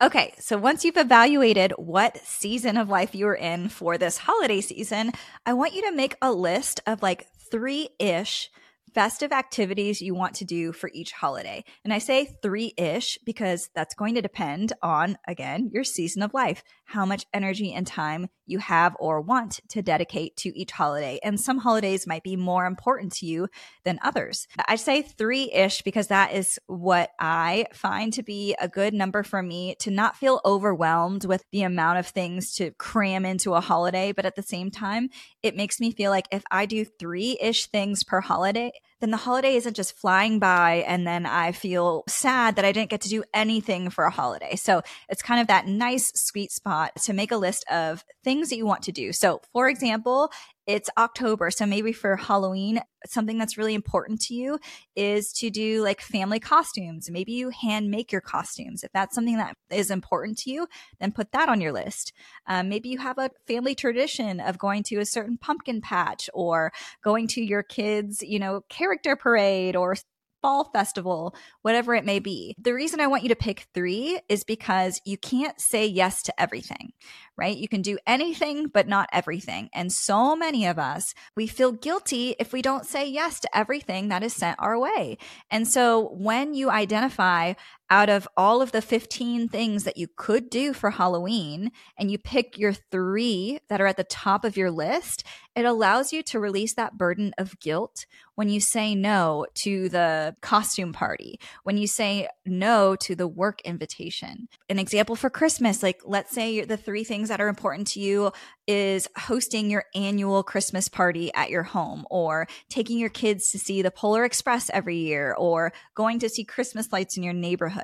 Okay, 0.01 0.33
so 0.39 0.57
once 0.57 0.83
you've 0.83 0.97
evaluated 0.97 1.73
what 1.77 2.17
season 2.25 2.75
of 2.75 2.89
life 2.89 3.13
you're 3.13 3.35
in 3.35 3.69
for 3.69 3.99
this 3.99 4.17
holiday 4.17 4.59
season, 4.59 5.11
I 5.45 5.53
want 5.53 5.75
you 5.75 5.83
to 5.83 5.95
make 5.95 6.15
a 6.23 6.31
list 6.31 6.79
of 6.87 7.03
like 7.03 7.27
three 7.51 7.89
ish 7.99 8.49
festive 8.95 9.31
activities 9.31 10.01
you 10.01 10.15
want 10.15 10.33
to 10.37 10.45
do 10.45 10.71
for 10.71 10.89
each 10.91 11.11
holiday. 11.11 11.63
And 11.83 11.93
I 11.93 11.99
say 11.99 12.35
three 12.41 12.73
ish 12.77 13.19
because 13.27 13.69
that's 13.75 13.93
going 13.93 14.15
to 14.15 14.23
depend 14.23 14.73
on, 14.81 15.19
again, 15.27 15.69
your 15.71 15.83
season 15.83 16.23
of 16.23 16.33
life, 16.33 16.63
how 16.85 17.05
much 17.05 17.27
energy 17.31 17.71
and 17.71 17.85
time 17.85 18.27
you 18.51 18.59
have 18.59 18.95
or 18.99 19.21
want 19.21 19.59
to 19.69 19.81
dedicate 19.81 20.35
to 20.37 20.57
each 20.57 20.71
holiday. 20.71 21.19
And 21.23 21.39
some 21.39 21.57
holidays 21.57 22.05
might 22.05 22.23
be 22.23 22.35
more 22.35 22.65
important 22.65 23.13
to 23.13 23.25
you 23.25 23.47
than 23.83 23.99
others. 24.03 24.47
I 24.67 24.75
say 24.75 25.01
three 25.01 25.51
ish 25.51 25.81
because 25.81 26.07
that 26.07 26.33
is 26.33 26.59
what 26.67 27.11
I 27.19 27.65
find 27.73 28.13
to 28.13 28.23
be 28.23 28.55
a 28.59 28.67
good 28.67 28.93
number 28.93 29.23
for 29.23 29.41
me 29.41 29.75
to 29.79 29.89
not 29.89 30.17
feel 30.17 30.41
overwhelmed 30.45 31.25
with 31.25 31.43
the 31.51 31.63
amount 31.63 31.99
of 31.99 32.07
things 32.07 32.53
to 32.55 32.71
cram 32.71 33.25
into 33.25 33.53
a 33.53 33.61
holiday. 33.61 34.11
But 34.11 34.25
at 34.25 34.35
the 34.35 34.43
same 34.43 34.69
time, 34.69 35.09
it 35.41 35.55
makes 35.55 35.79
me 35.79 35.91
feel 35.91 36.11
like 36.11 36.27
if 36.31 36.43
I 36.51 36.65
do 36.65 36.85
three 36.85 37.37
ish 37.41 37.67
things 37.67 38.03
per 38.03 38.21
holiday, 38.21 38.71
then 39.01 39.11
the 39.11 39.17
holiday 39.17 39.55
isn't 39.55 39.75
just 39.75 39.97
flying 39.97 40.39
by 40.39 40.85
and 40.87 41.05
then 41.05 41.25
I 41.25 41.51
feel 41.51 42.03
sad 42.07 42.55
that 42.55 42.65
I 42.65 42.71
didn't 42.71 42.89
get 42.89 43.01
to 43.01 43.09
do 43.09 43.23
anything 43.33 43.89
for 43.89 44.05
a 44.05 44.11
holiday. 44.11 44.55
So 44.55 44.81
it's 45.09 45.21
kind 45.21 45.41
of 45.41 45.47
that 45.47 45.67
nice 45.67 46.11
sweet 46.15 46.51
spot 46.51 46.95
to 47.03 47.13
make 47.13 47.31
a 47.31 47.37
list 47.37 47.65
of 47.69 48.05
things 48.23 48.49
that 48.49 48.57
you 48.57 48.65
want 48.65 48.83
to 48.83 48.91
do. 48.91 49.11
So, 49.11 49.41
for 49.51 49.67
example, 49.67 50.31
it's 50.71 50.89
October. 50.97 51.51
So 51.51 51.65
maybe 51.65 51.91
for 51.91 52.15
Halloween, 52.15 52.81
something 53.05 53.37
that's 53.37 53.57
really 53.57 53.73
important 53.73 54.21
to 54.21 54.33
you 54.33 54.57
is 54.95 55.33
to 55.33 55.49
do 55.49 55.83
like 55.83 55.99
family 55.99 56.39
costumes. 56.39 57.09
Maybe 57.11 57.33
you 57.33 57.49
hand 57.49 57.91
make 57.91 58.11
your 58.11 58.21
costumes. 58.21 58.83
If 58.83 58.91
that's 58.93 59.13
something 59.13 59.35
that 59.35 59.57
is 59.69 59.91
important 59.91 60.37
to 60.39 60.51
you, 60.51 60.67
then 60.99 61.11
put 61.11 61.33
that 61.33 61.49
on 61.49 61.59
your 61.59 61.73
list. 61.73 62.13
Um, 62.47 62.69
maybe 62.69 62.87
you 62.87 62.99
have 62.99 63.17
a 63.17 63.31
family 63.47 63.75
tradition 63.75 64.39
of 64.39 64.57
going 64.57 64.83
to 64.83 64.99
a 64.99 65.05
certain 65.05 65.37
pumpkin 65.37 65.81
patch 65.81 66.29
or 66.33 66.71
going 67.03 67.27
to 67.29 67.41
your 67.41 67.63
kids, 67.63 68.21
you 68.21 68.39
know, 68.39 68.61
character 68.69 69.17
parade 69.17 69.75
or 69.75 69.95
fall 70.41 70.69
festival, 70.71 71.35
whatever 71.61 71.93
it 71.95 72.05
may 72.05 72.19
be. 72.19 72.55
The 72.59 72.73
reason 72.73 72.99
I 72.99 73.07
want 73.07 73.23
you 73.23 73.29
to 73.29 73.35
pick 73.35 73.67
three 73.73 74.19
is 74.27 74.43
because 74.43 75.01
you 75.05 75.17
can't 75.17 75.59
say 75.59 75.85
yes 75.85 76.23
to 76.23 76.41
everything, 76.41 76.93
right? 77.37 77.55
You 77.55 77.67
can 77.67 77.81
do 77.81 77.97
anything, 78.05 78.67
but 78.67 78.87
not 78.87 79.09
everything. 79.11 79.69
And 79.73 79.91
so 79.91 80.35
many 80.35 80.65
of 80.65 80.79
us, 80.79 81.13
we 81.35 81.47
feel 81.47 81.71
guilty 81.71 82.35
if 82.39 82.53
we 82.53 82.61
don't 82.61 82.85
say 82.85 83.07
yes 83.07 83.39
to 83.41 83.57
everything 83.57 84.09
that 84.09 84.23
is 84.23 84.33
sent 84.33 84.57
our 84.59 84.79
way. 84.79 85.17
And 85.49 85.67
so 85.67 86.09
when 86.13 86.53
you 86.53 86.69
identify 86.69 87.53
out 87.91 88.09
of 88.09 88.25
all 88.37 88.61
of 88.61 88.71
the 88.71 88.81
15 88.81 89.49
things 89.49 89.83
that 89.83 89.97
you 89.97 90.07
could 90.15 90.49
do 90.49 90.71
for 90.71 90.91
Halloween 90.91 91.71
and 91.97 92.09
you 92.09 92.17
pick 92.17 92.57
your 92.57 92.71
three 92.71 93.59
that 93.67 93.81
are 93.81 93.85
at 93.85 93.97
the 93.97 94.05
top 94.05 94.45
of 94.45 94.55
your 94.55 94.71
list, 94.71 95.25
it 95.55 95.65
allows 95.65 96.13
you 96.13 96.23
to 96.23 96.39
release 96.39 96.73
that 96.75 96.97
burden 96.97 97.33
of 97.37 97.59
guilt 97.59 98.05
when 98.35 98.47
you 98.47 98.61
say 98.61 98.95
no 98.95 99.45
to 99.53 99.89
the 99.89 100.33
costume 100.41 100.93
party, 100.93 101.37
when 101.63 101.77
you 101.77 101.85
say 101.85 102.29
no 102.45 102.95
to 102.95 103.13
the 103.13 103.27
work 103.27 103.59
invitation. 103.61 104.47
An 104.69 104.79
example 104.79 105.17
for 105.17 105.29
Christmas, 105.29 105.83
like 105.83 105.99
let's 106.05 106.31
say 106.31 106.63
the 106.63 106.77
three 106.77 107.03
things 107.03 107.27
that 107.27 107.41
are 107.41 107.49
important 107.49 107.87
to 107.89 107.99
you 107.99 108.31
is 108.67 109.09
hosting 109.17 109.69
your 109.69 109.83
annual 109.93 110.43
Christmas 110.43 110.87
party 110.87 111.33
at 111.33 111.49
your 111.49 111.63
home 111.63 112.05
or 112.09 112.47
taking 112.69 112.97
your 112.97 113.09
kids 113.09 113.51
to 113.51 113.59
see 113.59 113.81
the 113.81 113.91
Polar 113.91 114.23
Express 114.23 114.69
every 114.73 114.97
year 114.97 115.35
or 115.37 115.73
going 115.93 116.19
to 116.19 116.29
see 116.29 116.45
Christmas 116.45 116.93
lights 116.93 117.17
in 117.17 117.23
your 117.23 117.33
neighborhood. 117.33 117.80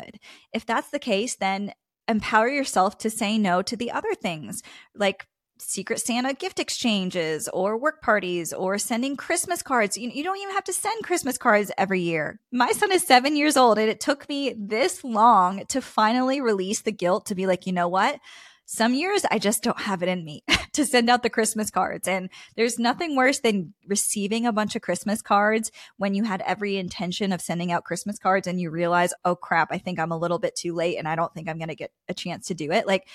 If 0.53 0.65
that's 0.65 0.89
the 0.89 0.99
case, 0.99 1.35
then 1.35 1.73
empower 2.07 2.47
yourself 2.47 2.97
to 2.99 3.09
say 3.09 3.37
no 3.37 3.61
to 3.61 3.75
the 3.75 3.91
other 3.91 4.13
things 4.15 4.63
like 4.95 5.27
secret 5.59 5.99
Santa 5.99 6.33
gift 6.33 6.59
exchanges 6.59 7.49
or 7.49 7.77
work 7.77 8.01
parties 8.01 8.53
or 8.53 8.77
sending 8.77 9.17
Christmas 9.17 9.61
cards. 9.61 9.97
You, 9.97 10.09
you, 10.09 10.23
don't 10.23 10.37
even 10.37 10.53
have 10.53 10.63
to 10.65 10.73
send 10.73 11.03
Christmas 11.03 11.37
cards 11.37 11.71
every 11.77 12.01
year. 12.01 12.39
My 12.51 12.71
son 12.71 12.91
is 12.91 13.05
seven 13.05 13.35
years 13.35 13.57
old 13.57 13.79
and 13.79 13.89
it 13.89 13.99
took 13.99 14.27
me 14.29 14.55
this 14.57 15.03
long 15.03 15.65
to 15.69 15.81
finally 15.81 16.41
release 16.41 16.81
the 16.81 16.91
guilt 16.91 17.25
to 17.27 17.35
be 17.35 17.47
like, 17.47 17.65
you 17.65 17.73
know 17.73 17.87
what? 17.87 18.19
Some 18.69 18.93
years 18.93 19.25
I 19.31 19.39
just 19.39 19.63
don't 19.63 19.79
have 19.79 20.03
it 20.03 20.09
in 20.09 20.25
me 20.25 20.43
to 20.73 20.85
send 20.85 21.09
out 21.09 21.23
the 21.23 21.29
Christmas 21.29 21.71
cards. 21.71 22.05
And 22.05 22.29
there's 22.57 22.77
nothing 22.77 23.15
worse 23.15 23.39
than 23.39 23.73
receiving 23.87 24.45
a 24.45 24.51
bunch 24.51 24.75
of 24.75 24.81
Christmas 24.81 25.21
cards 25.21 25.71
when 25.95 26.13
you 26.13 26.25
had 26.25 26.41
every 26.41 26.75
intention 26.75 27.31
of 27.31 27.39
sending 27.39 27.71
out 27.71 27.85
Christmas 27.85 28.19
cards 28.19 28.45
and 28.45 28.59
you 28.59 28.69
realize, 28.69 29.13
oh 29.23 29.37
crap, 29.37 29.69
I 29.71 29.77
think 29.77 29.99
I'm 29.99 30.11
a 30.11 30.17
little 30.17 30.37
bit 30.37 30.53
too 30.53 30.73
late 30.73 30.97
and 30.97 31.07
I 31.07 31.15
don't 31.15 31.33
think 31.33 31.47
I'm 31.47 31.57
going 31.57 31.69
to 31.69 31.75
get 31.75 31.93
a 32.09 32.13
chance 32.13 32.47
to 32.47 32.53
do 32.53 32.73
it. 32.73 32.85
Like 32.85 33.07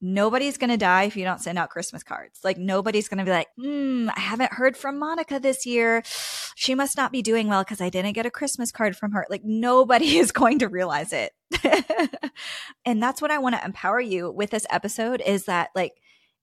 nobody's 0.00 0.58
going 0.58 0.70
to 0.70 0.76
die 0.76 1.04
if 1.04 1.16
you 1.16 1.24
don't 1.24 1.40
send 1.40 1.58
out 1.58 1.70
Christmas 1.70 2.02
cards. 2.02 2.40
Like 2.44 2.58
nobody's 2.58 3.08
going 3.08 3.18
to 3.18 3.24
be 3.24 3.30
like, 3.30 3.48
hmm, 3.56 4.08
I 4.14 4.20
haven't 4.20 4.52
heard 4.52 4.76
from 4.76 4.98
Monica 4.98 5.40
this 5.40 5.66
year. 5.66 6.02
She 6.54 6.74
must 6.74 6.96
not 6.96 7.12
be 7.12 7.22
doing 7.22 7.48
well 7.48 7.62
because 7.64 7.80
I 7.80 7.88
didn't 7.88 8.12
get 8.12 8.26
a 8.26 8.30
Christmas 8.30 8.70
card 8.70 8.96
from 8.96 9.12
her. 9.12 9.26
Like 9.30 9.42
nobody 9.44 10.18
is 10.18 10.32
going 10.32 10.58
to 10.60 10.68
realize 10.68 11.12
it. 11.12 11.32
and 12.84 13.02
that's 13.02 13.22
what 13.22 13.30
I 13.30 13.38
want 13.38 13.54
to 13.54 13.64
empower 13.64 14.00
you 14.00 14.30
with 14.30 14.50
this 14.50 14.66
episode 14.70 15.22
is 15.24 15.44
that 15.44 15.70
like 15.74 15.92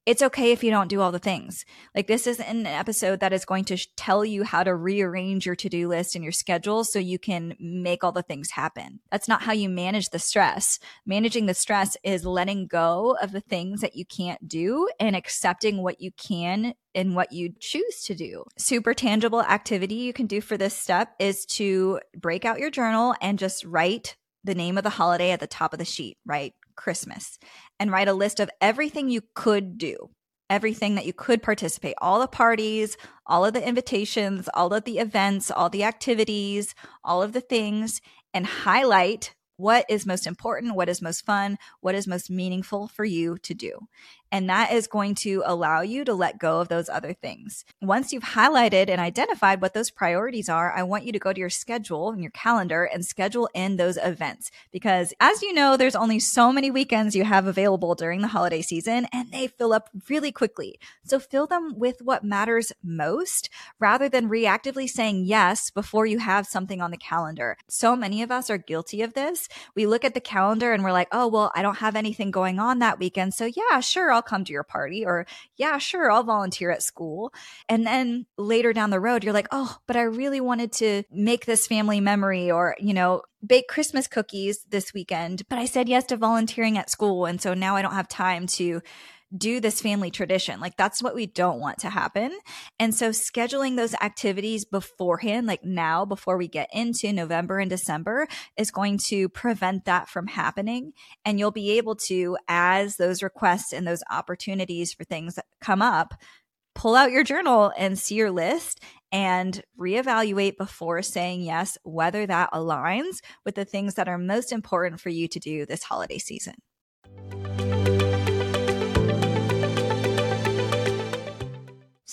it's 0.06 0.22
okay 0.22 0.52
if 0.52 0.64
you 0.64 0.70
don't 0.70 0.90
do 0.90 1.00
all 1.00 1.12
the 1.12 1.20
things. 1.20 1.66
Like 1.96 2.08
this 2.08 2.28
is 2.28 2.40
an 2.40 2.66
episode 2.66 3.22
that 3.22 3.32
is 3.32 3.46
going 3.46 3.64
to 3.66 3.78
sh- 3.78 3.88
tell 3.96 4.26
you 4.26 4.44
how 4.44 4.64
to 4.64 4.76
rearrange 4.76 5.46
your 5.46 5.56
to-do 5.56 5.88
list 5.88 6.16
and 6.16 6.24
your 6.24 6.34
schedule 6.34 6.84
so 6.84 7.00
you 7.00 7.18
can 7.18 7.56
make 7.60 8.04
all 8.04 8.12
the 8.12 8.22
things 8.22 8.52
happen. 8.52 9.00
That's 9.12 9.28
not 9.28 9.44
how 9.44 9.54
you 9.54 9.70
manage 9.70 10.10
the 10.10 10.20
stress. 10.20 10.80
Managing 11.06 11.46
the 11.46 11.54
stress 11.54 11.96
is 12.04 12.26
letting 12.26 12.68
go 12.68 13.16
of 13.22 13.32
the 13.32 13.42
things 13.42 13.82
that 13.82 13.96
you 13.96 14.06
can't 14.06 14.46
do 14.48 14.90
and 15.00 15.16
accepting 15.16 15.82
what 15.82 16.02
you 16.02 16.12
can 16.12 16.74
and 16.94 17.16
what 17.16 17.32
you 17.32 17.54
choose 17.60 18.04
to 18.04 18.16
do. 18.16 18.44
Super 18.58 18.94
tangible 18.94 19.42
activity 19.42 19.96
you 19.96 20.14
can 20.14 20.28
do 20.28 20.42
for 20.42 20.58
this 20.58 20.78
step 20.78 21.14
is 21.20 21.46
to 21.46 22.02
break 22.16 22.44
out 22.44 22.60
your 22.60 22.70
journal 22.70 23.16
and 23.22 23.40
just 23.40 23.64
write 23.64 24.18
the 24.44 24.56
name 24.56 24.78
of 24.78 24.84
the 24.84 24.90
holiday 24.90 25.32
at 25.32 25.40
the 25.40 25.48
top 25.48 25.72
of 25.72 25.80
the 25.80 25.86
sheet, 25.86 26.18
right? 26.26 26.54
Christmas, 26.76 27.38
and 27.84 27.92
write 27.92 28.08
a 28.08 28.13
list 28.13 28.40
of 28.40 28.50
everything 28.62 29.10
you 29.10 29.20
could 29.36 29.78
do, 29.78 30.10
everything 30.50 30.96
that 30.96 31.06
you 31.06 31.12
could 31.12 31.44
participate, 31.44 31.94
all 31.98 32.22
the 32.22 32.28
parties, 32.30 32.96
all 33.28 33.44
of 33.44 33.54
the 33.54 33.68
invitations, 33.68 34.48
all 34.54 34.74
of 34.74 34.86
the 34.86 35.00
events, 35.00 35.52
all 35.52 35.70
the 35.70 35.84
activities, 35.84 36.74
all 37.04 37.22
of 37.22 37.34
the 37.34 37.42
things, 37.42 38.00
and 38.34 38.46
highlight 38.46 39.36
what 39.58 39.86
is 39.90 40.06
most 40.06 40.25
important, 40.25 40.75
what 40.75 40.88
is 40.88 41.02
most 41.02 41.25
fun, 41.25 41.58
what 41.82 41.94
is 41.94 42.08
most 42.08 42.30
meaningful 42.30 42.88
for 42.88 43.04
you 43.04 43.38
to 43.40 43.54
do. 43.54 43.78
And 44.34 44.50
that 44.50 44.72
is 44.72 44.88
going 44.88 45.13
to 45.16 45.44
allow 45.46 45.82
you 45.82 46.04
to 46.06 46.13
let 46.16 46.40
go 46.40 46.60
of 46.60 46.68
those 46.68 46.90
other 46.90 47.13
things. 47.13 47.66
Once 47.84 48.12
you've 48.12 48.24
highlighted 48.24 48.90
and 48.90 49.00
identified 49.00 49.62
what 49.62 49.75
those 49.75 49.92
priorities 49.92 50.50
are, 50.50 50.74
I 50.75 50.82
want 50.82 51.06
you 51.06 51.12
to 51.12 51.20
go 51.20 51.32
to 51.32 51.40
your 51.40 51.52
schedule 51.52 52.10
and 52.10 52.20
your 52.20 52.32
calendar 52.32 52.84
and 52.84 53.06
schedule 53.06 53.48
in 53.54 53.78
those 53.78 53.96
events. 53.98 54.50
Because 54.72 55.13
as 55.20 55.44
you 55.44 55.54
know, 55.54 55.78
there's 55.78 55.96
only 55.96 56.20
so 56.20 56.52
many 56.52 56.72
weekends 56.72 57.16
you 57.16 57.24
have 57.25 57.46
available 57.46 57.94
during 57.94 58.22
the 58.22 58.28
holiday 58.30 58.63
season 58.63 59.06
and 59.13 59.32
they 59.32 59.46
fill 59.46 59.72
up 59.72 59.92
really 60.10 60.32
quickly. 60.32 60.80
So 61.04 61.20
fill 61.20 61.46
them 61.46 61.78
with 61.78 62.02
what 62.02 62.24
matters 62.24 62.72
most 62.84 63.52
rather 63.78 64.10
than 64.10 64.30
reactively 64.30 64.90
saying 64.90 65.25
yes 65.25 65.70
before 65.70 66.08
you 66.08 66.18
have 66.18 66.48
something 66.48 66.82
on 66.82 66.90
the 66.90 66.98
calendar. 66.98 67.56
So 67.70 67.96
many 67.96 68.24
of 68.24 68.32
us 68.32 68.50
are 68.50 68.58
guilty 68.58 69.04
of 69.04 69.13
this. 69.13 69.48
We 69.75 69.86
look 69.86 70.04
at 70.04 70.16
the 70.16 70.20
calendar 70.20 70.74
and 70.74 70.84
we're 70.84 70.92
like, 70.92 71.10
oh, 71.12 71.28
well, 71.28 71.52
I 71.54 71.62
don't 71.62 71.78
have 71.78 71.96
anything 71.96 72.32
going 72.32 72.58
on 72.58 72.80
that 72.80 72.98
weekend. 72.98 73.36
So 73.36 73.46
yeah, 73.46 73.80
sure, 73.80 74.12
I'll 74.12 74.23
come 74.25 74.44
to 74.46 74.53
your 74.53 74.63
party 74.63 75.06
or 75.06 75.25
yeah, 75.56 75.77
sure, 75.77 76.12
I'll 76.12 76.24
volunteer 76.24 76.72
at 76.72 76.84
school. 76.84 77.34
And 77.70 77.86
then 77.86 78.25
later 78.38 78.74
down 78.74 78.89
the 78.89 79.00
road, 79.00 79.24
you're 79.24 79.34
like, 79.34 79.48
oh, 79.51 79.77
but 79.88 79.96
I 79.96 80.03
really 80.03 80.42
wanted 80.42 80.72
to 80.74 81.03
make 81.12 81.46
this 81.46 81.68
family 81.68 82.00
memory 82.00 82.51
or, 82.51 82.75
you 82.80 82.94
know, 82.94 83.22
bake 83.46 83.68
Christmas 83.68 84.08
cookies 84.08 84.65
this 84.70 84.94
weekend, 84.94 85.44
but 85.50 85.60
I 85.60 85.65
said 85.65 85.89
yes 85.89 86.06
to 86.06 86.18
volunteering 86.18 86.77
at 86.77 86.89
school. 86.89 87.25
And 87.25 87.42
so 87.42 87.53
now 87.53 87.75
I 87.75 87.82
don't 87.82 87.94
have 87.94 88.08
time 88.08 88.48
to 88.48 88.82
do 89.36 89.60
this 89.60 89.82
family 89.82 90.12
tradition. 90.12 90.60
Like 90.60 90.78
that's 90.78 91.02
what 91.02 91.16
we 91.16 91.25
don't 91.25 91.60
want 91.60 91.80
to 91.80 91.90
happen. 91.90 92.32
And 92.80 92.94
so 92.94 93.10
scheduling 93.10 93.75
those 93.75 93.96
activities 93.96 94.66
beforehand, 94.66 95.48
like 95.48 95.63
now 95.63 96.06
before 96.06 96.38
we 96.38 96.48
get 96.48 96.70
into 96.74 97.12
November 97.12 97.60
and 97.60 97.70
December 97.70 98.28
is 98.58 98.72
going 98.72 99.00
to 99.10 99.30
prevent 99.30 99.86
that 99.86 100.08
from 100.10 100.28
happening. 100.28 100.94
And 101.25 101.40
you'll 101.40 101.52
be 101.52 101.72
able 101.78 101.96
to, 102.08 102.38
as 102.48 102.98
those 102.98 103.24
requests 103.24 103.74
and 103.74 103.88
those 103.88 104.04
opportunities 104.12 104.94
for 104.94 105.04
things 105.04 105.36
that 105.36 105.46
come 105.62 105.82
up, 105.82 106.13
pull 106.75 106.96
out 106.96 107.12
your 107.12 107.24
journal 107.24 107.72
and 107.78 107.98
see 107.98 108.16
your 108.16 108.32
list 108.32 108.82
and 109.12 109.62
reevaluate 109.80 110.58
before 110.58 111.04
saying 111.04 111.42
yes 111.42 111.78
whether 111.84 112.25
that 112.25 112.52
aligns 112.52 113.18
with 113.46 113.54
the 113.54 113.66
things 113.66 113.94
that 113.94 114.08
are 114.08 114.18
most 114.18 114.52
important 114.52 115.00
for 115.00 115.10
you 115.10 115.28
to 115.28 115.40
do 115.40 115.66
this 115.66 115.84
holiday 115.84 116.18
season. 116.18 116.56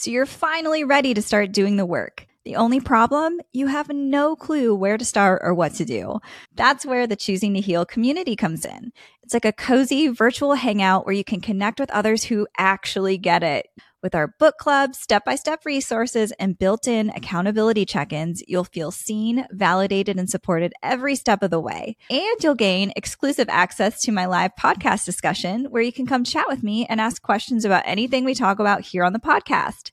So 0.00 0.10
you're 0.10 0.24
finally 0.24 0.82
ready 0.82 1.12
to 1.12 1.20
start 1.20 1.52
doing 1.52 1.76
the 1.76 1.84
work. 1.84 2.26
The 2.44 2.56
only 2.56 2.80
problem, 2.80 3.40
you 3.52 3.66
have 3.66 3.90
no 3.90 4.34
clue 4.34 4.74
where 4.74 4.96
to 4.96 5.04
start 5.04 5.42
or 5.44 5.52
what 5.52 5.74
to 5.74 5.84
do. 5.84 6.20
That's 6.54 6.86
where 6.86 7.06
the 7.06 7.14
Choosing 7.14 7.52
to 7.52 7.60
Heal 7.60 7.84
community 7.84 8.34
comes 8.34 8.64
in. 8.64 8.92
It's 9.22 9.34
like 9.34 9.44
a 9.44 9.52
cozy 9.52 10.08
virtual 10.08 10.54
hangout 10.54 11.04
where 11.04 11.14
you 11.14 11.22
can 11.22 11.42
connect 11.42 11.78
with 11.78 11.90
others 11.90 12.24
who 12.24 12.48
actually 12.56 13.18
get 13.18 13.42
it. 13.42 13.66
With 14.02 14.14
our 14.14 14.28
book 14.38 14.56
club, 14.56 14.94
step 14.94 15.26
by 15.26 15.34
step 15.34 15.66
resources, 15.66 16.32
and 16.40 16.58
built 16.58 16.88
in 16.88 17.10
accountability 17.10 17.84
check 17.84 18.14
ins, 18.14 18.42
you'll 18.48 18.64
feel 18.64 18.90
seen, 18.90 19.46
validated, 19.50 20.18
and 20.18 20.30
supported 20.30 20.72
every 20.82 21.16
step 21.16 21.42
of 21.42 21.50
the 21.50 21.60
way. 21.60 21.98
And 22.08 22.36
you'll 22.42 22.54
gain 22.54 22.94
exclusive 22.96 23.50
access 23.50 24.00
to 24.00 24.12
my 24.12 24.24
live 24.24 24.52
podcast 24.58 25.04
discussion 25.04 25.66
where 25.66 25.82
you 25.82 25.92
can 25.92 26.06
come 26.06 26.24
chat 26.24 26.48
with 26.48 26.62
me 26.62 26.86
and 26.86 26.98
ask 26.98 27.20
questions 27.20 27.66
about 27.66 27.82
anything 27.84 28.24
we 28.24 28.34
talk 28.34 28.58
about 28.58 28.80
here 28.80 29.04
on 29.04 29.12
the 29.12 29.18
podcast. 29.18 29.90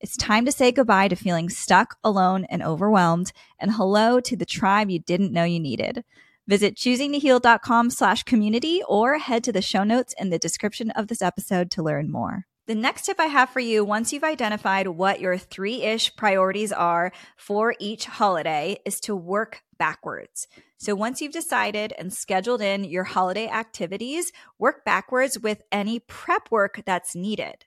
It's 0.00 0.16
time 0.16 0.46
to 0.46 0.52
say 0.52 0.72
goodbye 0.72 1.08
to 1.08 1.14
feeling 1.14 1.50
stuck, 1.50 1.98
alone, 2.02 2.46
and 2.48 2.62
overwhelmed, 2.62 3.32
and 3.58 3.72
hello 3.72 4.18
to 4.20 4.34
the 4.34 4.46
tribe 4.46 4.88
you 4.88 4.98
didn't 4.98 5.30
know 5.30 5.44
you 5.44 5.60
needed. 5.60 6.04
Visit 6.48 6.74
choosingtoheal.com 6.74 7.90
slash 7.90 8.22
community 8.22 8.80
or 8.88 9.18
head 9.18 9.44
to 9.44 9.52
the 9.52 9.60
show 9.60 9.84
notes 9.84 10.14
in 10.18 10.30
the 10.30 10.38
description 10.38 10.90
of 10.92 11.08
this 11.08 11.20
episode 11.20 11.70
to 11.72 11.82
learn 11.82 12.10
more. 12.10 12.46
The 12.66 12.74
next 12.74 13.04
tip 13.04 13.20
I 13.20 13.26
have 13.26 13.50
for 13.50 13.60
you, 13.60 13.84
once 13.84 14.10
you've 14.10 14.24
identified 14.24 14.86
what 14.86 15.20
your 15.20 15.36
three 15.36 15.82
ish 15.82 16.16
priorities 16.16 16.72
are 16.72 17.12
for 17.36 17.74
each 17.78 18.06
holiday, 18.06 18.78
is 18.86 19.00
to 19.00 19.14
work 19.14 19.60
backwards. 19.78 20.48
So 20.78 20.94
once 20.94 21.20
you've 21.20 21.32
decided 21.32 21.92
and 21.98 22.10
scheduled 22.10 22.62
in 22.62 22.84
your 22.84 23.04
holiday 23.04 23.48
activities, 23.48 24.32
work 24.58 24.82
backwards 24.82 25.38
with 25.38 25.62
any 25.70 25.98
prep 25.98 26.50
work 26.50 26.80
that's 26.86 27.14
needed. 27.14 27.66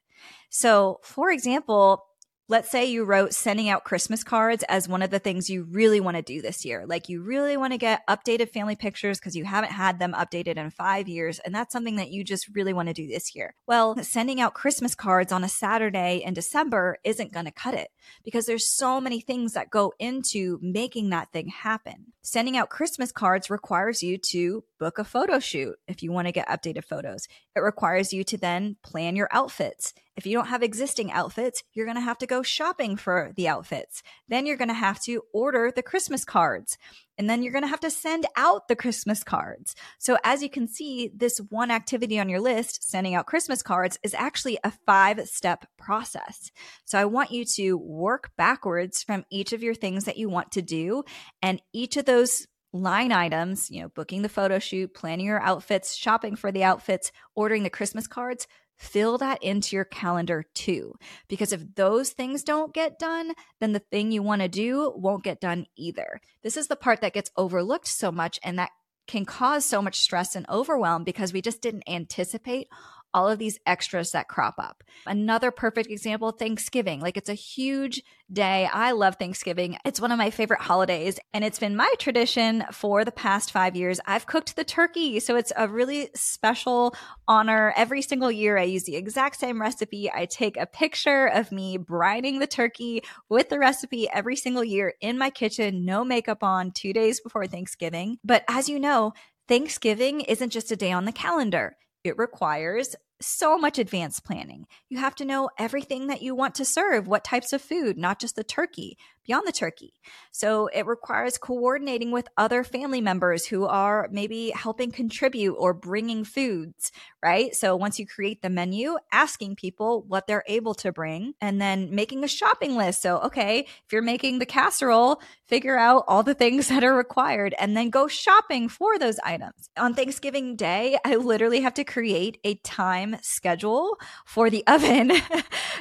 So, 0.50 1.00
for 1.04 1.30
example, 1.30 2.06
let's 2.50 2.70
say 2.70 2.86
you 2.86 3.06
wrote 3.06 3.34
sending 3.34 3.70
out 3.70 3.84
Christmas 3.84 4.24
cards 4.24 4.64
as 4.68 4.88
one 4.88 5.02
of 5.02 5.10
the 5.10 5.20
things 5.20 5.50
you 5.50 5.64
really 5.64 6.00
want 6.00 6.18
to 6.18 6.22
do 6.22 6.42
this 6.42 6.66
year. 6.66 6.86
Like 6.86 7.10
you 7.10 7.22
really 7.22 7.58
want 7.58 7.74
to 7.74 7.78
get 7.78 8.06
updated 8.08 8.50
family 8.50 8.76
pictures 8.76 9.20
because 9.20 9.36
you 9.36 9.46
haven't 9.46 9.72
had 9.72 10.00
them 10.00 10.14
updated 10.14 10.58
in 10.58 10.70
five 10.70 11.08
years. 11.08 11.40
And 11.40 11.56
that's 11.56 11.72
something 11.72 11.96
that 11.96 12.12
you 12.12 12.24
just 12.24 12.50
really 12.54 12.74
want 12.74 12.90
to 12.90 12.94
do 12.94 13.08
this 13.08 13.36
year. 13.36 13.56
Well, 13.68 13.96
sending 14.04 14.42
out 14.42 14.54
Christmas 14.54 14.96
cards 14.96 15.32
on 15.32 15.44
a 15.44 15.50
Saturday 15.50 16.22
in 16.24 16.34
December 16.34 16.98
isn't 17.04 17.34
going 17.34 17.46
to 17.46 17.52
cut 17.52 17.74
it 17.74 17.90
because 18.24 18.46
there's 18.46 18.68
so 18.68 19.00
many 19.02 19.20
things 19.20 19.54
that 19.54 19.70
go 19.70 19.94
into 20.00 20.60
making 20.62 21.10
that 21.10 21.32
thing 21.32 21.48
happen. 21.48 22.14
Sending 22.22 22.56
out 22.58 22.70
Christmas 22.70 23.12
cards 23.12 23.50
requires 23.50 24.02
you 24.02 24.18
to 24.18 24.64
book 24.80 24.98
a 24.98 25.04
photo 25.04 25.40
shoot 25.40 25.76
if 25.88 26.04
you 26.04 26.12
want 26.12 26.28
to 26.28 26.32
get 26.32 26.48
updated 26.48 26.86
photos. 26.86 27.28
It 27.56 27.60
requires 27.60 28.14
you 28.14 28.24
to 28.26 28.38
then 28.38 28.78
plan 28.84 29.16
your 29.16 29.28
outfits. 29.32 29.94
If 30.16 30.28
you 30.28 30.38
don't 30.38 30.48
have 30.48 30.62
existing 30.62 31.12
outfits, 31.12 31.64
you're 31.74 31.88
going 31.88 31.98
to 31.98 32.02
have 32.02 32.20
to 32.20 32.28
go 32.28 32.44
shopping 32.44 32.98
for 32.98 33.32
the 33.36 33.48
outfits. 33.48 34.04
Then 34.28 34.46
you're 34.46 34.58
going 34.58 34.68
to 34.68 34.74
have 34.74 35.02
to 35.04 35.24
order 35.34 35.72
the 35.76 35.82
Christmas 35.82 36.24
cards. 36.24 36.78
And 37.18 37.30
then 37.30 37.44
you're 37.44 37.52
going 37.52 37.64
to 37.64 37.70
have 37.70 37.80
to 37.82 37.92
send 37.92 38.26
out 38.36 38.68
the 38.68 38.76
Christmas 38.76 39.24
cards. 39.24 39.76
So, 40.00 40.18
as 40.24 40.42
you 40.42 40.50
can 40.50 40.68
see, 40.68 41.12
this 41.16 41.40
one 41.50 41.70
activity 41.70 42.20
on 42.20 42.28
your 42.28 42.40
list, 42.40 42.90
sending 42.90 43.14
out 43.14 43.28
Christmas 43.28 43.62
cards, 43.62 44.00
is 44.04 44.16
actually 44.16 44.58
a 44.64 44.72
five 44.86 45.28
step 45.28 45.66
process. 45.78 46.52
So, 46.86 46.98
I 46.98 47.06
want 47.06 47.32
you 47.32 47.46
to 47.56 47.78
work 47.94 48.32
backwards 48.38 49.04
from 49.04 49.26
each 49.30 49.54
of 49.54 49.64
your 49.64 49.76
things 49.76 50.06
that 50.06 50.18
you 50.18 50.30
want 50.30 50.52
to 50.54 50.62
do. 50.62 51.04
And 51.42 51.62
each 51.74 51.98
of 51.98 52.06
those 52.06 52.48
line 52.74 53.12
items, 53.12 53.70
you 53.70 53.82
know, 53.82 53.90
booking 53.90 54.24
the 54.24 54.30
photo 54.30 54.60
shoot, 54.60 54.94
planning 54.94 55.28
your 55.28 55.42
outfits, 55.42 55.94
shopping 55.96 56.36
for 56.36 56.52
the 56.52 56.64
outfits, 56.64 57.12
ordering 57.36 57.64
the 57.64 57.70
Christmas 57.70 58.08
cards, 58.08 58.48
fill 58.78 59.18
that 59.20 59.42
into 59.44 59.76
your 59.76 59.86
calendar 59.86 60.44
too. 60.56 60.96
Because 61.28 61.54
if 61.54 61.76
those 61.76 62.10
things 62.10 62.44
don't 62.44 62.74
get 62.74 63.00
done, 63.00 63.34
then 63.60 63.74
the 63.74 63.80
thing 63.80 64.12
you 64.12 64.24
want 64.24 64.42
to 64.42 64.48
do 64.48 64.92
won't 64.96 65.24
get 65.24 65.40
done 65.40 65.68
either. 65.78 66.20
This 66.42 66.58
is 66.58 66.68
the 66.68 66.76
part 66.76 67.02
that 67.02 67.14
gets 67.14 67.32
overlooked 67.38 67.88
so 67.88 68.12
much 68.12 68.40
and 68.44 68.58
that 68.58 68.72
can 69.08 69.26
cause 69.26 69.66
so 69.66 69.82
much 69.82 70.00
stress 70.00 70.36
and 70.36 70.46
overwhelm 70.50 71.04
because 71.04 71.34
we 71.34 71.42
just 71.42 71.62
didn't 71.62 71.84
anticipate 71.88 72.68
all 73.14 73.30
of 73.30 73.40
these 73.40 73.60
extras 73.66 74.12
that 74.12 74.28
crop 74.28 74.56
up. 74.58 74.84
Another 75.06 75.52
perfect 75.52 75.90
example 75.90 76.32
Thanksgiving. 76.32 77.00
Like 77.00 77.18
it's 77.18 77.30
a 77.30 77.34
huge 77.34 78.02
day. 78.32 78.68
I 78.72 78.92
love 78.92 79.18
Thanksgiving. 79.18 79.78
It's 79.86 80.02
one 80.02 80.12
of 80.12 80.18
my 80.18 80.30
favorite 80.30 80.62
holidays, 80.62 81.20
and 81.34 81.44
it's 81.44 81.60
been 81.60 81.76
my 81.76 81.92
tradition 82.00 82.64
for 82.72 83.06
the 83.06 83.12
past 83.12 83.52
five 83.52 83.76
years. 83.76 84.00
I've 84.06 84.26
cooked 84.26 84.56
the 84.56 84.64
turkey. 84.64 85.20
So 85.20 85.36
it's 85.36 85.52
a 85.56 85.68
really 85.68 86.10
special 86.16 86.96
honor. 87.28 87.74
Every 87.76 88.02
single 88.02 88.32
year, 88.32 88.58
I 88.58 88.64
use 88.64 88.84
the 88.84 88.96
exact 88.96 89.40
same 89.40 89.62
recipe. 89.62 90.12
I 90.12 90.26
take 90.26 90.58
a 90.58 90.66
picture 90.66 91.28
of 91.28 91.52
me 91.52 91.78
brining 91.78 92.40
the 92.40 92.48
turkey 92.48 93.04
with 93.30 93.50
the 93.50 93.60
recipe 93.60 94.10
every 94.10 94.36
single 94.36 94.64
year 94.64 94.94
in 95.02 95.18
my 95.18 95.30
kitchen, 95.30 95.86
no 95.86 96.04
makeup 96.04 96.44
on, 96.44 96.72
two 96.72 96.94
days 96.94 97.20
before 97.20 97.48
Thanksgiving. 97.48 98.18
But 98.24 98.44
as 98.48 98.70
you 98.70 98.80
know, 98.80 99.14
Thanksgiving 99.48 100.22
isn't 100.22 100.52
just 100.52 100.72
a 100.72 100.76
day 100.76 100.92
on 100.92 101.06
the 101.06 101.12
calendar. 101.12 101.76
It 102.04 102.18
requires 102.18 102.96
so 103.22 103.58
much 103.58 103.80
advanced 103.80 104.26
planning. 104.26 104.68
You 104.90 104.98
have 104.98 105.16
to 105.16 105.26
know 105.26 105.50
everything 105.58 106.08
that 106.08 106.22
you 106.22 106.36
want 106.36 106.56
to 106.56 106.66
serve, 106.66 107.08
what 107.08 107.24
types 107.24 107.54
of 107.54 107.62
food, 107.62 107.98
not 107.98 108.20
just 108.20 108.36
the 108.36 108.44
turkey 108.44 108.98
beyond 109.26 109.48
the 109.48 109.52
turkey. 109.52 109.94
So 110.32 110.68
it 110.68 110.86
requires 110.86 111.38
coordinating 111.38 112.12
with 112.12 112.28
other 112.38 112.64
family 112.64 113.02
members 113.02 113.46
who 113.46 113.66
are 113.66 114.10
maybe 114.12 114.52
helping 114.52 114.92
contribute 114.92 115.54
or 115.54 115.74
bringing 115.74 116.24
foods, 116.24 116.92
right? 117.24 117.56
So 117.56 117.76
once 117.76 118.00
you 118.00 118.08
create 118.08 118.42
the 118.42 118.50
menu, 118.50 118.98
asking 119.12 119.56
people 119.56 120.04
what 120.08 120.28
they're 120.28 120.44
able 120.48 120.74
to 120.76 120.92
bring 120.92 121.34
and 121.42 121.62
then 121.62 121.94
making 121.94 122.24
a 122.24 122.28
shopping 122.28 122.76
list. 122.76 123.02
So, 123.02 123.20
okay, 123.20 123.60
if 123.60 123.92
you're 123.92 124.02
making 124.02 124.40
the 124.40 124.46
casserole, 124.46 125.22
figure 125.48 125.78
out 125.78 126.06
all 126.08 126.24
the 126.24 126.34
things 126.34 126.68
that 126.70 126.84
are 126.84 126.96
required 126.96 127.54
and 127.60 127.76
then 127.78 127.90
go 127.90 128.08
shopping 128.08 128.70
for 128.70 128.98
those 128.98 129.20
items. 129.24 129.70
On 129.78 129.94
Thanksgiving 129.94 130.56
Day, 130.56 130.98
I 131.06 131.16
literally 131.16 131.62
have 131.62 131.74
to 131.76 131.84
create 131.84 132.38
a 132.44 132.56
time 132.56 133.18
schedule 133.22 133.98
for 134.26 134.50
the 134.50 134.66
oven 134.68 135.12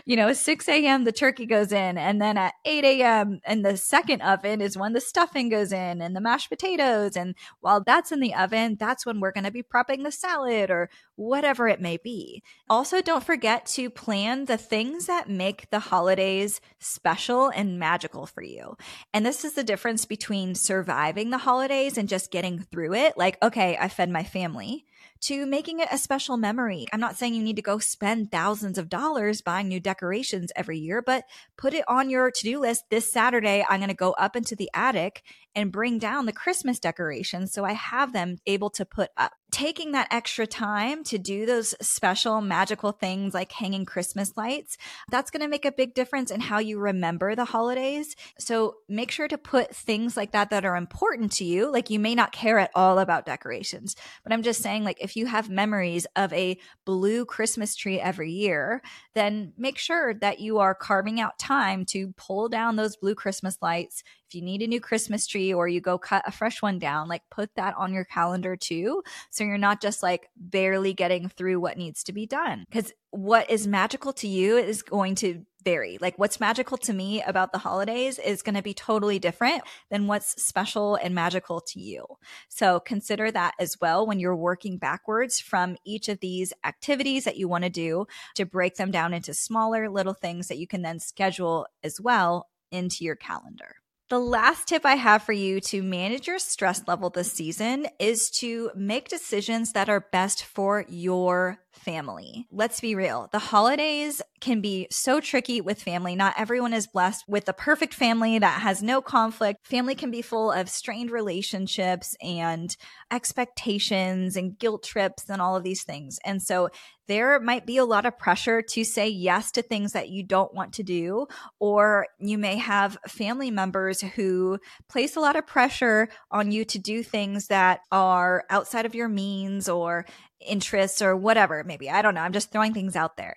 you 0.04 0.16
know, 0.16 0.32
6 0.32 0.68
a.m. 0.68 1.04
the 1.04 1.12
turkey 1.12 1.46
goes 1.46 1.72
in, 1.72 1.98
and 1.98 2.20
then 2.20 2.36
at 2.36 2.54
8 2.64 2.84
a.m. 2.84 3.31
Um, 3.32 3.40
in 3.46 3.62
the 3.62 3.76
second 3.76 4.22
oven 4.22 4.60
is 4.60 4.76
when 4.76 4.92
the 4.92 5.00
stuffing 5.00 5.48
goes 5.48 5.72
in 5.72 6.00
and 6.00 6.14
the 6.14 6.20
mashed 6.20 6.48
potatoes. 6.48 7.16
And 7.16 7.34
while 7.60 7.82
that's 7.82 8.12
in 8.12 8.20
the 8.20 8.34
oven, 8.34 8.76
that's 8.78 9.06
when 9.06 9.20
we're 9.20 9.32
going 9.32 9.44
to 9.44 9.50
be 9.50 9.62
prepping 9.62 10.04
the 10.04 10.12
salad 10.12 10.70
or 10.70 10.90
whatever 11.16 11.68
it 11.68 11.80
may 11.80 11.96
be. 11.96 12.42
Also, 12.68 13.00
don't 13.00 13.24
forget 13.24 13.66
to 13.66 13.90
plan 13.90 14.44
the 14.44 14.56
things 14.56 15.06
that 15.06 15.28
make 15.28 15.70
the 15.70 15.78
holidays 15.78 16.60
special 16.78 17.48
and 17.48 17.78
magical 17.78 18.26
for 18.26 18.42
you. 18.42 18.76
And 19.12 19.24
this 19.24 19.44
is 19.44 19.54
the 19.54 19.64
difference 19.64 20.04
between 20.04 20.54
surviving 20.54 21.30
the 21.30 21.38
holidays 21.38 21.96
and 21.96 22.08
just 22.08 22.30
getting 22.30 22.58
through 22.58 22.94
it. 22.94 23.16
Like, 23.16 23.42
okay, 23.42 23.76
I 23.80 23.88
fed 23.88 24.10
my 24.10 24.24
family 24.24 24.84
to 25.22 25.46
making 25.46 25.80
it 25.80 25.88
a 25.90 25.98
special 25.98 26.36
memory. 26.36 26.86
I'm 26.92 27.00
not 27.00 27.16
saying 27.16 27.34
you 27.34 27.42
need 27.42 27.56
to 27.56 27.62
go 27.62 27.78
spend 27.78 28.30
thousands 28.30 28.78
of 28.78 28.88
dollars 28.88 29.40
buying 29.40 29.68
new 29.68 29.80
decorations 29.80 30.52
every 30.56 30.78
year, 30.78 31.00
but 31.00 31.24
put 31.56 31.74
it 31.74 31.84
on 31.88 32.10
your 32.10 32.30
to 32.30 32.42
do 32.42 32.60
list. 32.60 32.84
This 32.90 33.10
Saturday, 33.10 33.64
I'm 33.68 33.80
going 33.80 33.88
to 33.88 33.94
go 33.94 34.12
up 34.12 34.36
into 34.36 34.56
the 34.56 34.70
attic 34.74 35.22
and 35.54 35.72
bring 35.72 35.98
down 35.98 36.26
the 36.26 36.32
Christmas 36.32 36.78
decorations 36.78 37.52
so 37.52 37.64
I 37.64 37.72
have 37.72 38.12
them 38.12 38.38
able 38.46 38.70
to 38.70 38.84
put 38.84 39.10
up. 39.16 39.32
Taking 39.52 39.92
that 39.92 40.08
extra 40.10 40.46
time 40.46 41.04
to 41.04 41.18
do 41.18 41.44
those 41.44 41.74
special 41.82 42.40
magical 42.40 42.90
things 42.90 43.34
like 43.34 43.52
hanging 43.52 43.84
Christmas 43.84 44.32
lights, 44.34 44.78
that's 45.10 45.30
going 45.30 45.42
to 45.42 45.48
make 45.48 45.66
a 45.66 45.70
big 45.70 45.94
difference 45.94 46.30
in 46.30 46.40
how 46.40 46.58
you 46.58 46.78
remember 46.78 47.36
the 47.36 47.44
holidays. 47.44 48.16
So 48.38 48.76
make 48.88 49.10
sure 49.10 49.28
to 49.28 49.36
put 49.36 49.76
things 49.76 50.16
like 50.16 50.32
that 50.32 50.48
that 50.50 50.64
are 50.64 50.74
important 50.74 51.32
to 51.32 51.44
you. 51.44 51.70
Like 51.70 51.90
you 51.90 51.98
may 51.98 52.14
not 52.14 52.32
care 52.32 52.58
at 52.58 52.70
all 52.74 52.98
about 52.98 53.26
decorations, 53.26 53.94
but 54.24 54.32
I'm 54.32 54.42
just 54.42 54.62
saying, 54.62 54.84
like, 54.84 55.02
if 55.02 55.16
you 55.16 55.26
have 55.26 55.50
memories 55.50 56.06
of 56.16 56.32
a 56.32 56.58
blue 56.86 57.26
Christmas 57.26 57.76
tree 57.76 58.00
every 58.00 58.32
year, 58.32 58.82
then 59.14 59.52
make 59.58 59.76
sure 59.76 60.14
that 60.14 60.40
you 60.40 60.58
are 60.58 60.74
carving 60.74 61.20
out 61.20 61.38
time 61.38 61.84
to 61.86 62.14
pull 62.16 62.48
down 62.48 62.76
those 62.76 62.96
blue 62.96 63.14
Christmas 63.14 63.58
lights 63.60 64.02
if 64.32 64.36
you 64.36 64.42
need 64.42 64.62
a 64.62 64.66
new 64.66 64.80
Christmas 64.80 65.26
tree 65.26 65.52
or 65.52 65.68
you 65.68 65.82
go 65.82 65.98
cut 65.98 66.22
a 66.26 66.32
fresh 66.32 66.62
one 66.62 66.78
down, 66.78 67.06
like 67.06 67.20
put 67.30 67.54
that 67.56 67.74
on 67.76 67.92
your 67.92 68.06
calendar 68.06 68.56
too. 68.56 69.02
So 69.28 69.44
you're 69.44 69.58
not 69.58 69.82
just 69.82 70.02
like 70.02 70.30
barely 70.36 70.94
getting 70.94 71.28
through 71.28 71.60
what 71.60 71.76
needs 71.76 72.02
to 72.04 72.14
be 72.14 72.24
done. 72.24 72.64
Because 72.70 72.94
what 73.10 73.50
is 73.50 73.66
magical 73.66 74.14
to 74.14 74.26
you 74.26 74.56
is 74.56 74.80
going 74.80 75.16
to 75.16 75.44
vary. 75.62 75.98
Like 76.00 76.18
what's 76.18 76.40
magical 76.40 76.78
to 76.78 76.94
me 76.94 77.22
about 77.22 77.52
the 77.52 77.58
holidays 77.58 78.18
is 78.18 78.40
going 78.40 78.54
to 78.54 78.62
be 78.62 78.72
totally 78.72 79.18
different 79.18 79.64
than 79.90 80.06
what's 80.06 80.42
special 80.42 80.94
and 80.94 81.14
magical 81.14 81.60
to 81.60 81.78
you. 81.78 82.06
So 82.48 82.80
consider 82.80 83.30
that 83.30 83.52
as 83.60 83.76
well 83.82 84.06
when 84.06 84.18
you're 84.18 84.34
working 84.34 84.78
backwards 84.78 85.40
from 85.40 85.76
each 85.84 86.08
of 86.08 86.20
these 86.20 86.54
activities 86.64 87.24
that 87.24 87.36
you 87.36 87.48
want 87.48 87.64
to 87.64 87.70
do 87.70 88.06
to 88.36 88.46
break 88.46 88.76
them 88.76 88.90
down 88.90 89.12
into 89.12 89.34
smaller 89.34 89.90
little 89.90 90.14
things 90.14 90.48
that 90.48 90.58
you 90.58 90.66
can 90.66 90.80
then 90.80 90.98
schedule 90.98 91.66
as 91.84 92.00
well 92.00 92.48
into 92.70 93.04
your 93.04 93.14
calendar. 93.14 93.76
The 94.12 94.18
last 94.18 94.68
tip 94.68 94.84
I 94.84 94.96
have 94.96 95.22
for 95.22 95.32
you 95.32 95.58
to 95.62 95.82
manage 95.82 96.26
your 96.26 96.38
stress 96.38 96.86
level 96.86 97.08
this 97.08 97.32
season 97.32 97.86
is 97.98 98.28
to 98.32 98.70
make 98.74 99.08
decisions 99.08 99.72
that 99.72 99.88
are 99.88 100.06
best 100.12 100.44
for 100.44 100.84
your 100.86 101.60
family. 101.72 102.46
Let's 102.50 102.80
be 102.80 102.94
real. 102.94 103.28
The 103.32 103.38
holidays 103.38 104.22
can 104.40 104.60
be 104.60 104.86
so 104.90 105.20
tricky 105.20 105.60
with 105.60 105.82
family. 105.82 106.14
Not 106.14 106.34
everyone 106.36 106.72
is 106.72 106.86
blessed 106.86 107.24
with 107.26 107.46
the 107.46 107.52
perfect 107.52 107.94
family 107.94 108.38
that 108.38 108.60
has 108.60 108.82
no 108.82 109.00
conflict. 109.00 109.66
Family 109.66 109.94
can 109.94 110.10
be 110.10 110.22
full 110.22 110.52
of 110.52 110.68
strained 110.68 111.10
relationships 111.10 112.16
and 112.22 112.76
expectations 113.10 114.36
and 114.36 114.58
guilt 114.58 114.82
trips 114.82 115.28
and 115.28 115.40
all 115.40 115.56
of 115.56 115.64
these 115.64 115.84
things. 115.84 116.18
And 116.24 116.42
so 116.42 116.68
there 117.08 117.40
might 117.40 117.66
be 117.66 117.78
a 117.78 117.84
lot 117.84 118.06
of 118.06 118.18
pressure 118.18 118.62
to 118.62 118.84
say 118.84 119.08
yes 119.08 119.50
to 119.52 119.62
things 119.62 119.92
that 119.92 120.08
you 120.08 120.22
don't 120.22 120.54
want 120.54 120.74
to 120.74 120.82
do. 120.82 121.26
Or 121.58 122.06
you 122.20 122.38
may 122.38 122.56
have 122.56 122.96
family 123.08 123.50
members 123.50 124.00
who 124.00 124.58
place 124.88 125.16
a 125.16 125.20
lot 125.20 125.36
of 125.36 125.46
pressure 125.46 126.08
on 126.30 126.52
you 126.52 126.64
to 126.66 126.78
do 126.78 127.02
things 127.02 127.48
that 127.48 127.80
are 127.90 128.44
outside 128.50 128.86
of 128.86 128.94
your 128.94 129.08
means 129.08 129.68
or 129.68 130.06
interests 130.46 131.02
or 131.02 131.16
whatever, 131.16 131.64
maybe. 131.64 131.90
I 131.90 132.02
don't 132.02 132.14
know. 132.14 132.20
I'm 132.20 132.32
just 132.32 132.52
throwing 132.52 132.74
things 132.74 132.96
out 132.96 133.16
there. 133.16 133.36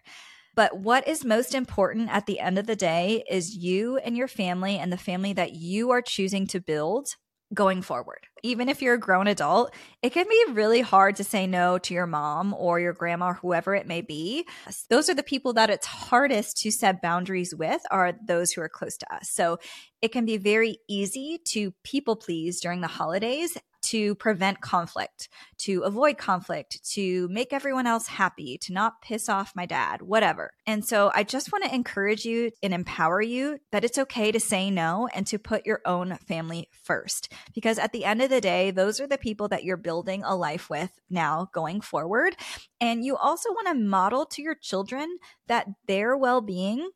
But 0.56 0.78
what 0.78 1.08
is 1.08 1.26
most 1.26 1.54
important 1.54 2.10
at 2.10 2.26
the 2.26 2.40
end 2.40 2.58
of 2.58 2.66
the 2.66 2.78
day 2.78 3.24
is 3.30 3.56
you 3.56 3.98
and 3.98 4.16
your 4.16 4.30
family 4.30 4.78
and 4.78 4.92
the 4.92 4.98
family 4.98 5.34
that 5.34 5.54
you 5.54 5.92
are 5.92 6.02
choosing 6.02 6.48
to 6.48 6.62
build 6.62 7.10
going 7.54 7.82
forward. 7.82 8.20
Even 8.44 8.70
if 8.70 8.82
you're 8.82 8.96
a 8.96 9.00
grown 9.00 9.28
adult, 9.28 9.74
it 10.02 10.12
can 10.12 10.28
be 10.28 10.46
really 10.52 10.82
hard 10.82 11.16
to 11.18 11.24
say 11.24 11.46
no 11.46 11.78
to 11.78 11.94
your 11.94 12.08
mom 12.08 12.54
or 12.54 12.80
your 12.80 12.94
grandma 12.94 13.28
or 13.28 13.34
whoever 13.36 13.76
it 13.76 13.88
may 13.88 14.02
be. 14.02 14.46
Those 14.90 15.10
are 15.10 15.14
the 15.14 15.24
people 15.24 15.54
that 15.54 15.70
it's 15.70 15.86
hardest 15.86 16.58
to 16.62 16.72
set 16.72 17.02
boundaries 17.02 17.54
with 17.54 17.82
are 17.92 18.14
those 18.28 18.52
who 18.52 18.62
are 18.62 18.70
close 18.70 18.98
to 18.98 19.14
us. 19.14 19.30
So 19.30 19.60
it 20.02 20.12
can 20.12 20.26
be 20.26 20.38
very 20.38 20.78
easy 20.90 21.40
to 21.50 21.74
people 21.84 22.16
please 22.16 22.60
during 22.60 22.82
the 22.82 22.88
holidays 22.88 23.58
to 23.86 24.16
prevent 24.16 24.62
conflict, 24.62 25.30
to 25.60 25.82
avoid 25.82 26.18
conflict, 26.18 26.84
to 26.94 27.28
make 27.30 27.54
everyone 27.54 27.88
else 27.88 28.08
happy, 28.08 28.58
to 28.64 28.74
not 28.74 29.02
piss 29.02 29.30
off 29.30 29.56
my 29.56 29.66
dad, 29.66 30.02
whatever. 30.02 30.52
And 30.66 30.86
so 30.86 31.12
I 31.14 31.24
just 31.24 31.52
want 31.52 31.64
to 31.64 31.74
encourage 31.74 32.26
you 32.26 32.52
and 32.62 32.74
empower 32.74 33.22
you 33.22 33.60
that 33.72 33.84
it's 33.84 33.98
okay 33.98 34.32
to 34.32 34.40
say 34.40 34.70
no 34.70 35.08
and 35.14 35.26
to 35.28 35.40
put 35.40 35.66
your 35.66 35.82
own 35.86 36.18
family 36.28 36.70
first. 36.84 37.32
Because 37.54 37.78
at 37.78 37.92
the 37.92 38.06
end 38.06 38.22
of 38.22 38.30
the 38.30 38.42
day, 38.42 38.72
those 38.72 39.00
are 39.00 39.08
the 39.08 39.18
people 39.18 39.48
that 39.50 39.64
you're 39.64 39.78
building 39.78 40.24
a 40.24 40.36
life 40.36 40.70
with 40.70 40.92
now 41.10 41.50
going 41.54 41.82
forward. 41.82 42.36
And 42.82 43.04
you 43.04 43.16
also 43.16 43.50
want 43.52 43.68
to 43.68 43.74
model 43.74 44.26
to 44.28 44.42
your 44.42 44.56
children 44.56 45.18
that 45.48 45.68
their 45.88 46.18
well 46.18 46.42
being 46.42 46.90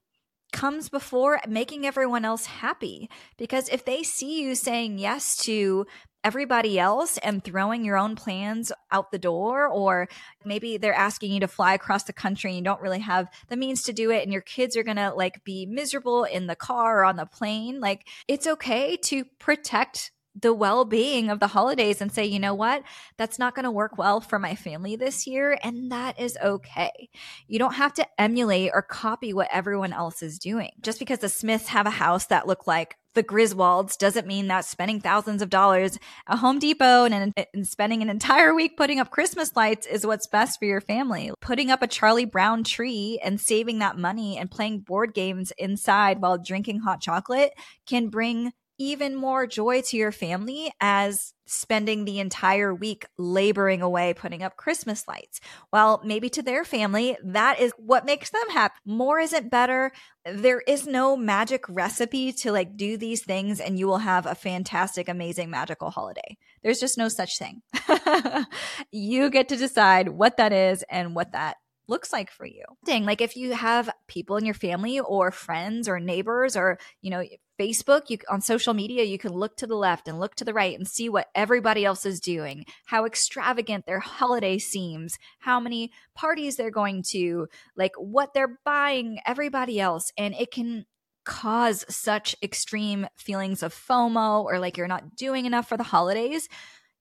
comes 0.52 0.89
before 0.89 1.39
making 1.47 1.86
everyone 1.86 2.25
else 2.25 2.45
happy. 2.45 3.10
Because 3.38 3.69
if 3.69 3.86
they 3.86 4.04
see 4.04 4.41
you 4.41 4.56
saying 4.56 4.97
yes 4.97 5.38
to 5.43 5.86
everybody 6.23 6.77
else 6.77 7.17
and 7.19 7.43
throwing 7.43 7.84
your 7.86 7.97
own 7.97 8.15
plans 8.15 8.71
out 8.91 9.12
the 9.12 9.19
door 9.19 9.67
or 9.67 10.08
maybe 10.43 10.77
they're 10.77 10.93
asking 10.93 11.32
you 11.32 11.39
to 11.39 11.47
fly 11.47 11.73
across 11.73 12.03
the 12.03 12.13
country 12.13 12.51
and 12.51 12.58
you 12.58 12.63
don't 12.63 12.82
really 12.82 12.99
have 12.99 13.29
the 13.47 13.58
means 13.58 13.84
to 13.84 13.93
do 13.93 14.12
it 14.12 14.23
and 14.23 14.34
your 14.34 14.41
kids 14.41 14.75
are 14.75 14.84
going 14.84 14.97
to 14.97 15.13
like 15.13 15.43
be 15.43 15.65
miserable 15.65 16.25
in 16.25 16.47
the 16.47 16.55
car 16.55 16.99
or 16.99 17.05
on 17.05 17.15
the 17.15 17.25
plane 17.25 17.79
like 17.79 18.08
it's 18.27 18.47
okay 18.47 18.97
to 18.97 19.23
protect 19.39 20.12
the 20.41 20.53
well 20.53 20.86
being 20.86 21.29
of 21.29 21.39
the 21.39 21.47
holidays 21.47 22.01
and 22.01 22.12
say, 22.12 22.25
you 22.25 22.39
know 22.39 22.53
what, 22.53 22.84
that's 23.17 23.39
not 23.39 23.55
going 23.55 23.63
to 23.63 23.71
work 23.71 23.97
well 23.97 24.21
for 24.21 24.39
my 24.39 24.55
family 24.55 24.95
this 24.95 25.27
year. 25.27 25.58
And 25.63 25.91
that 25.91 26.19
is 26.19 26.38
okay. 26.41 27.10
You 27.47 27.60
don't 27.60 27.73
have 27.73 27.93
to 27.95 28.08
emulate 28.19 28.71
or 28.73 28.82
copy 28.82 29.34
what 29.34 29.49
everyone 29.51 29.93
else 29.93 30.21
is 30.21 30.39
doing. 30.39 30.71
Just 30.82 30.99
because 30.99 31.19
the 31.19 31.29
Smiths 31.29 31.69
have 31.69 31.88
a 31.88 31.91
house 31.91 32.27
that 32.27 32.47
looked 32.47 32.67
like 32.67 32.97
the 33.15 33.23
Griswolds 33.23 33.97
doesn't 33.97 34.27
mean 34.27 34.47
that 34.47 34.65
spending 34.65 34.99
thousands 34.99 35.41
of 35.41 35.49
dollars 35.49 35.97
at 36.27 36.39
Home 36.39 36.59
Depot 36.59 37.05
and, 37.05 37.33
and, 37.53 37.67
spending 37.67 38.01
an 38.01 38.09
entire 38.09 38.53
week 38.53 38.77
putting 38.77 38.99
up 38.99 39.09
Christmas 39.09 39.55
lights 39.55 39.87
is 39.87 40.05
what's 40.05 40.27
best 40.27 40.59
for 40.59 40.65
your 40.65 40.81
family. 40.81 41.31
Putting 41.41 41.71
up 41.71 41.81
a 41.81 41.87
Charlie 41.87 42.25
Brown 42.25 42.63
tree 42.63 43.19
and 43.23 43.39
saving 43.39 43.79
that 43.79 43.97
money 43.97 44.37
and 44.37 44.51
playing 44.51 44.81
board 44.81 45.13
games 45.13 45.51
inside 45.57 46.21
while 46.21 46.37
drinking 46.37 46.79
hot 46.79 47.01
chocolate 47.01 47.51
can 47.85 48.09
bring 48.09 48.51
even 48.79 49.15
more 49.15 49.45
joy 49.45 49.81
to 49.81 49.97
your 49.97 50.11
family 50.11 50.71
as 50.79 51.33
spending 51.45 52.05
the 52.05 52.19
entire 52.19 52.73
week 52.73 53.05
laboring 53.17 53.81
away 53.81 54.13
putting 54.13 54.41
up 54.41 54.55
Christmas 54.55 55.07
lights. 55.07 55.41
Well, 55.73 56.01
maybe 56.03 56.29
to 56.29 56.41
their 56.41 56.63
family, 56.63 57.17
that 57.23 57.59
is 57.59 57.73
what 57.77 58.05
makes 58.05 58.29
them 58.29 58.49
happy. 58.51 58.75
More 58.85 59.19
isn't 59.19 59.51
better. 59.51 59.91
There 60.25 60.61
is 60.61 60.87
no 60.87 61.17
magic 61.17 61.65
recipe 61.67 62.31
to 62.33 62.51
like 62.51 62.77
do 62.77 62.97
these 62.97 63.23
things 63.23 63.59
and 63.59 63.77
you 63.77 63.87
will 63.87 63.97
have 63.97 64.25
a 64.25 64.35
fantastic, 64.35 65.09
amazing, 65.09 65.49
magical 65.49 65.89
holiday. 65.89 66.37
There's 66.63 66.79
just 66.79 66.97
no 66.97 67.09
such 67.09 67.37
thing. 67.37 67.61
you 68.91 69.29
get 69.29 69.49
to 69.49 69.57
decide 69.57 70.09
what 70.09 70.37
that 70.37 70.53
is 70.53 70.83
and 70.89 71.15
what 71.15 71.33
that 71.33 71.57
looks 71.89 72.13
like 72.13 72.32
for 72.32 72.45
you. 72.45 72.63
Like 73.06 73.21
if 73.21 73.36
you 73.36 73.54
have 73.54 73.89
people 74.08 74.38
in 74.38 74.45
your 74.45 74.54
family 74.54 74.99
or 74.99 75.32
friends 75.32 75.88
or 75.89 75.99
neighbors 75.99 76.56
or, 76.56 76.78
you 77.02 77.10
know, 77.10 77.23
Facebook, 77.60 78.10
you 78.10 78.17
on 78.30 78.41
social 78.41 78.73
media, 78.73 79.04
you 79.04 79.17
can 79.17 79.34
look 79.34 79.58
to 79.58 79.67
the 79.67 79.75
left 79.75 80.08
and 80.08 80.19
look 80.19 80.36
to 80.36 80.45
the 80.45 80.54
right 80.54 80.78
and 80.78 80.88
see 80.88 81.10
what 81.10 81.28
everybody 81.36 81.84
else 81.84 82.06
is 82.06 82.21
doing, 82.21 82.65
how 82.86 83.06
extravagant 83.06 83.86
their 83.86 83.99
holiday 83.99 84.58
seems, 84.58 85.17
how 85.39 85.60
many 85.60 85.91
parties 86.15 86.56
they're 86.56 86.71
going 86.71 87.04
to, 87.10 87.47
like 87.75 87.93
what 87.97 88.34
they're 88.34 88.60
buying 88.63 89.19
everybody 89.25 89.80
else 89.80 90.12
and 90.17 90.34
it 90.36 90.52
can 90.52 90.86
cause 91.25 91.86
such 91.89 92.36
extreme 92.41 93.06
feelings 93.15 93.62
of 93.62 93.73
FOMO 93.73 94.43
or 94.45 94.58
like 94.58 94.78
you're 94.78 94.88
not 94.88 95.15
doing 95.15 95.45
enough 95.45 95.67
for 95.67 95.78
the 95.78 95.84
holidays 95.84 96.47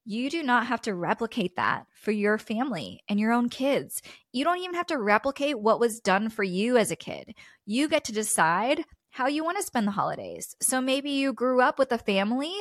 you 0.05 0.31
do 0.31 0.43
not 0.43 0.67
have 0.67 0.81
to 0.83 0.95
replicate 0.95 1.57
that 1.57 1.87
for 1.95 2.13
your 2.13 2.39
family 2.39 3.03
and 3.09 3.21
your 3.21 3.33
own 3.33 3.49
kids. 3.49 4.01
You 4.33 4.45
don't 4.45 4.59
even 4.59 4.75
have 4.75 4.87
to 4.87 4.99
replicate 4.99 5.59
what 5.59 5.81
was 5.81 6.01
done 6.01 6.31
for 6.31 6.43
you 6.43 6.77
as 6.77 6.91
a 6.91 6.97
kid. 6.97 7.35
You 7.67 7.89
get 7.89 8.05
to 8.05 8.13
decide 8.13 8.85
how 9.11 9.27
you 9.27 9.45
want 9.45 9.59
to 9.59 9.65
spend 9.65 9.87
the 9.87 9.93
holidays. 9.93 10.57
So 10.61 10.81
maybe 10.81 11.11
you 11.11 11.33
grew 11.33 11.61
up 11.61 11.79
with 11.79 11.93
a 11.93 11.99
family 11.99 12.55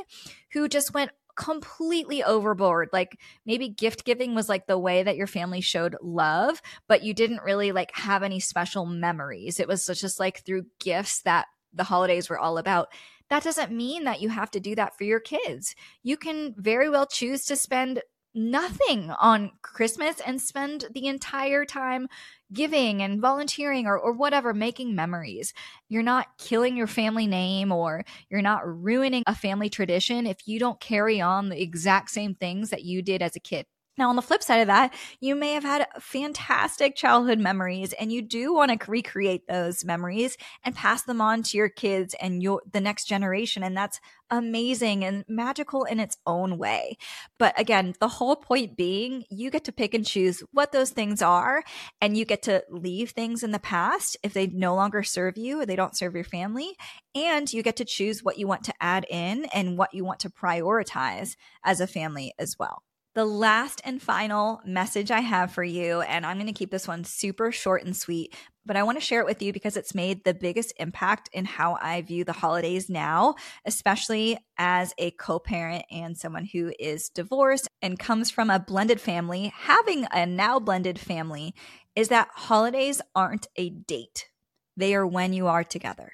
who 0.53 0.67
just 0.67 0.93
went 0.93 1.11
completely 1.37 2.23
overboard. 2.23 2.89
Like 2.91 3.19
maybe 3.45 3.69
gift 3.69 4.03
giving 4.03 4.33
was 4.33 4.49
like 4.49 4.65
the 4.65 4.77
way 4.77 5.03
that 5.03 5.17
your 5.17 5.27
family 5.27 5.61
showed 5.61 5.95
love, 6.01 6.61
but 6.87 7.03
you 7.03 7.13
didn't 7.13 7.43
really 7.43 7.71
like 7.71 7.91
have 7.95 8.23
any 8.23 8.39
special 8.39 8.85
memories. 8.85 9.59
It 9.59 9.67
was 9.67 9.85
just 9.85 10.19
like 10.19 10.43
through 10.43 10.65
gifts 10.79 11.21
that 11.21 11.45
the 11.73 11.83
holidays 11.83 12.29
were 12.29 12.39
all 12.39 12.57
about 12.57 12.87
that 13.29 13.43
doesn't 13.43 13.71
mean 13.71 14.05
that 14.05 14.21
you 14.21 14.29
have 14.29 14.51
to 14.51 14.59
do 14.59 14.75
that 14.75 14.97
for 14.97 15.03
your 15.03 15.19
kids. 15.19 15.75
You 16.03 16.17
can 16.17 16.55
very 16.57 16.89
well 16.89 17.05
choose 17.05 17.45
to 17.45 17.55
spend 17.55 18.01
nothing 18.33 19.09
on 19.19 19.51
Christmas 19.63 20.19
and 20.19 20.39
spend 20.39 20.85
the 20.93 21.07
entire 21.07 21.65
time 21.65 22.07
giving 22.53 23.01
and 23.01 23.19
volunteering 23.19 23.87
or, 23.87 23.97
or 23.97 24.13
whatever, 24.13 24.53
making 24.53 24.95
memories. 24.95 25.53
You're 25.89 26.03
not 26.03 26.27
killing 26.37 26.77
your 26.77 26.87
family 26.87 27.25
name 27.27 27.71
or 27.71 28.05
you're 28.29 28.41
not 28.41 28.61
ruining 28.65 29.23
a 29.25 29.35
family 29.35 29.69
tradition 29.69 30.27
if 30.27 30.47
you 30.47 30.59
don't 30.59 30.79
carry 30.79 31.19
on 31.19 31.49
the 31.49 31.61
exact 31.61 32.11
same 32.11 32.35
things 32.35 32.69
that 32.69 32.83
you 32.83 33.01
did 33.01 33.21
as 33.21 33.35
a 33.35 33.41
kid. 33.41 33.65
Now, 33.97 34.09
on 34.09 34.15
the 34.15 34.21
flip 34.21 34.43
side 34.43 34.59
of 34.59 34.67
that, 34.67 34.93
you 35.19 35.33
may 35.35 35.53
have 35.53 35.63
had 35.63 35.87
fantastic 35.99 36.95
childhood 36.95 37.39
memories 37.39 37.93
and 37.93 38.11
you 38.11 38.21
do 38.21 38.53
want 38.53 38.79
to 38.79 38.91
recreate 38.91 39.47
those 39.47 39.83
memories 39.83 40.37
and 40.63 40.75
pass 40.75 41.01
them 41.01 41.19
on 41.19 41.41
to 41.43 41.57
your 41.57 41.69
kids 41.69 42.15
and 42.21 42.43
your, 42.43 42.61
the 42.71 42.79
next 42.79 43.05
generation. 43.05 43.63
And 43.63 43.75
that's 43.75 43.99
amazing 44.29 45.03
and 45.03 45.25
magical 45.27 45.83
in 45.85 45.99
its 45.99 46.17
own 46.27 46.59
way. 46.59 46.97
But 47.39 47.59
again, 47.59 47.95
the 47.99 48.07
whole 48.07 48.35
point 48.35 48.77
being 48.77 49.25
you 49.31 49.49
get 49.49 49.63
to 49.63 49.71
pick 49.71 49.95
and 49.95 50.05
choose 50.05 50.43
what 50.51 50.71
those 50.71 50.91
things 50.91 51.21
are 51.23 51.63
and 51.99 52.15
you 52.15 52.25
get 52.25 52.43
to 52.43 52.63
leave 52.69 53.11
things 53.11 53.41
in 53.41 53.51
the 53.51 53.57
past 53.57 54.15
if 54.21 54.33
they 54.33 54.45
no 54.47 54.75
longer 54.75 55.01
serve 55.01 55.37
you 55.37 55.61
or 55.61 55.65
they 55.65 55.75
don't 55.75 55.97
serve 55.97 56.13
your 56.13 56.23
family. 56.23 56.75
And 57.15 57.51
you 57.51 57.63
get 57.63 57.77
to 57.77 57.85
choose 57.85 58.23
what 58.23 58.37
you 58.37 58.47
want 58.47 58.63
to 58.65 58.73
add 58.79 59.07
in 59.09 59.45
and 59.45 59.75
what 59.75 59.93
you 59.95 60.05
want 60.05 60.19
to 60.19 60.29
prioritize 60.29 61.35
as 61.63 61.81
a 61.81 61.87
family 61.87 62.33
as 62.37 62.59
well. 62.59 62.83
The 63.17 63.25
last 63.25 63.81
and 63.83 63.99
final 63.99 64.61
message 64.63 65.09
I 65.09 65.21
have 65.21 65.51
for 65.51 65.63
you, 65.63 66.01
and 66.01 66.23
I'm 66.23 66.37
going 66.37 66.45
to 66.45 66.53
keep 66.53 66.69
this 66.69 66.87
one 66.87 67.03
super 67.03 67.51
short 67.51 67.83
and 67.83 67.97
sweet, 67.97 68.35
but 68.63 68.75
I 68.75 68.83
want 68.83 68.99
to 68.99 69.03
share 69.03 69.21
it 69.21 69.25
with 69.25 69.41
you 69.41 69.51
because 69.51 69.75
it's 69.75 69.95
made 69.95 70.23
the 70.23 70.35
biggest 70.35 70.71
impact 70.77 71.27
in 71.33 71.45
how 71.45 71.79
I 71.81 72.03
view 72.03 72.23
the 72.23 72.31
holidays 72.31 72.91
now, 72.91 73.33
especially 73.65 74.37
as 74.59 74.93
a 74.99 75.09
co 75.09 75.39
parent 75.39 75.85
and 75.89 76.15
someone 76.15 76.45
who 76.45 76.71
is 76.77 77.09
divorced 77.09 77.67
and 77.81 77.97
comes 77.97 78.29
from 78.29 78.51
a 78.51 78.59
blended 78.59 79.01
family. 79.01 79.51
Having 79.61 80.05
a 80.11 80.27
now 80.27 80.59
blended 80.59 80.99
family 80.99 81.55
is 81.95 82.09
that 82.09 82.29
holidays 82.35 83.01
aren't 83.15 83.47
a 83.55 83.71
date, 83.71 84.27
they 84.75 84.93
are 84.93 85.07
when 85.07 85.33
you 85.33 85.47
are 85.47 85.63
together. 85.63 86.11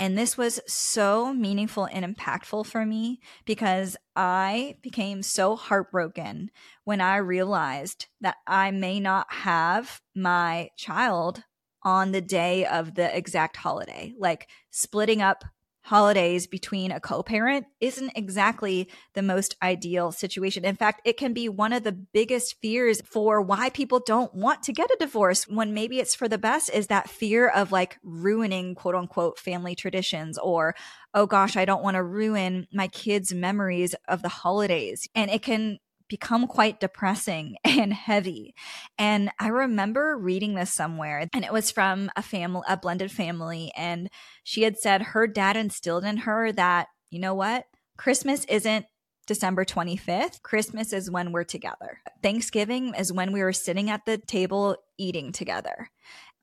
And 0.00 0.16
this 0.16 0.38
was 0.38 0.60
so 0.66 1.34
meaningful 1.34 1.84
and 1.84 2.16
impactful 2.16 2.64
for 2.64 2.86
me 2.86 3.20
because 3.44 3.98
I 4.16 4.76
became 4.80 5.22
so 5.22 5.56
heartbroken 5.56 6.50
when 6.84 7.02
I 7.02 7.18
realized 7.18 8.06
that 8.22 8.36
I 8.46 8.70
may 8.70 8.98
not 8.98 9.30
have 9.30 10.00
my 10.16 10.70
child 10.78 11.44
on 11.82 12.12
the 12.12 12.22
day 12.22 12.64
of 12.64 12.94
the 12.94 13.14
exact 13.14 13.58
holiday, 13.58 14.14
like 14.18 14.48
splitting 14.70 15.20
up 15.20 15.44
holidays 15.90 16.46
between 16.46 16.92
a 16.92 17.00
co 17.00 17.20
parent 17.20 17.66
isn't 17.80 18.12
exactly 18.14 18.88
the 19.14 19.22
most 19.22 19.56
ideal 19.60 20.12
situation. 20.12 20.64
In 20.64 20.76
fact, 20.76 21.00
it 21.04 21.16
can 21.16 21.32
be 21.32 21.48
one 21.48 21.72
of 21.72 21.82
the 21.82 21.90
biggest 21.90 22.54
fears 22.62 23.02
for 23.04 23.42
why 23.42 23.70
people 23.70 24.00
don't 24.06 24.32
want 24.32 24.62
to 24.62 24.72
get 24.72 24.88
a 24.92 24.96
divorce 25.00 25.48
when 25.48 25.74
maybe 25.74 25.98
it's 25.98 26.14
for 26.14 26.28
the 26.28 26.38
best 26.38 26.70
is 26.70 26.86
that 26.86 27.10
fear 27.10 27.48
of 27.48 27.72
like 27.72 27.98
ruining 28.04 28.76
quote 28.76 28.94
unquote 28.94 29.36
family 29.36 29.74
traditions 29.74 30.38
or, 30.38 30.76
oh 31.12 31.26
gosh, 31.26 31.56
I 31.56 31.64
don't 31.64 31.82
want 31.82 31.96
to 31.96 32.04
ruin 32.04 32.68
my 32.72 32.86
kids' 32.86 33.34
memories 33.34 33.96
of 34.06 34.22
the 34.22 34.28
holidays. 34.28 35.08
And 35.16 35.28
it 35.28 35.42
can 35.42 35.80
become 36.10 36.46
quite 36.46 36.80
depressing 36.80 37.56
and 37.64 37.94
heavy. 37.94 38.54
And 38.98 39.30
I 39.38 39.48
remember 39.48 40.18
reading 40.18 40.54
this 40.54 40.74
somewhere 40.74 41.26
and 41.32 41.44
it 41.44 41.52
was 41.52 41.70
from 41.70 42.10
a 42.16 42.22
family, 42.22 42.62
a 42.68 42.76
blended 42.76 43.10
family. 43.10 43.72
And 43.74 44.10
she 44.44 44.62
had 44.64 44.76
said 44.76 45.00
her 45.00 45.26
dad 45.26 45.56
instilled 45.56 46.04
in 46.04 46.18
her 46.18 46.52
that, 46.52 46.88
you 47.10 47.20
know 47.20 47.34
what? 47.34 47.64
Christmas 47.96 48.44
isn't 48.46 48.84
December 49.26 49.64
25th. 49.64 50.42
Christmas 50.42 50.92
is 50.92 51.10
when 51.10 51.32
we're 51.32 51.44
together. 51.44 52.00
Thanksgiving 52.22 52.94
is 52.94 53.12
when 53.12 53.32
we 53.32 53.42
were 53.42 53.52
sitting 53.52 53.88
at 53.88 54.04
the 54.04 54.18
table 54.18 54.76
eating 54.98 55.30
together. 55.32 55.90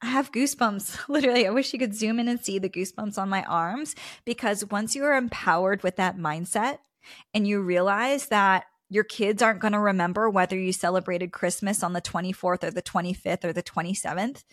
I 0.02 0.08
have 0.08 0.32
goosebumps. 0.32 1.00
Literally, 1.10 1.46
I 1.46 1.50
wish 1.50 1.74
you 1.74 1.80
could 1.80 1.96
zoom 1.96 2.20
in 2.20 2.28
and 2.28 2.40
see 2.40 2.60
the 2.60 2.70
goosebumps 2.70 3.18
on 3.18 3.30
my 3.30 3.44
arms 3.44 3.96
because 4.26 4.64
once 4.66 4.96
you 4.96 5.04
are 5.04 5.18
empowered 5.18 5.84
with 5.84 5.98
that 5.98 6.18
mindset 6.18 6.78
and 7.34 7.48
you 7.48 7.62
realize 7.62 8.28
that 8.28 8.66
your 8.90 9.04
kids 9.04 9.42
aren't 9.42 9.60
going 9.60 9.74
to 9.74 9.80
remember 9.80 10.30
whether 10.30 10.58
you 10.58 10.72
celebrated 10.72 11.32
Christmas 11.32 11.84
on 11.84 11.94
the 11.94 12.02
24th 12.02 12.64
or 12.64 12.72
the 12.72 12.82
25th 12.82 13.44
or 13.44 13.54
the 13.54 13.64
27th. 13.64 14.44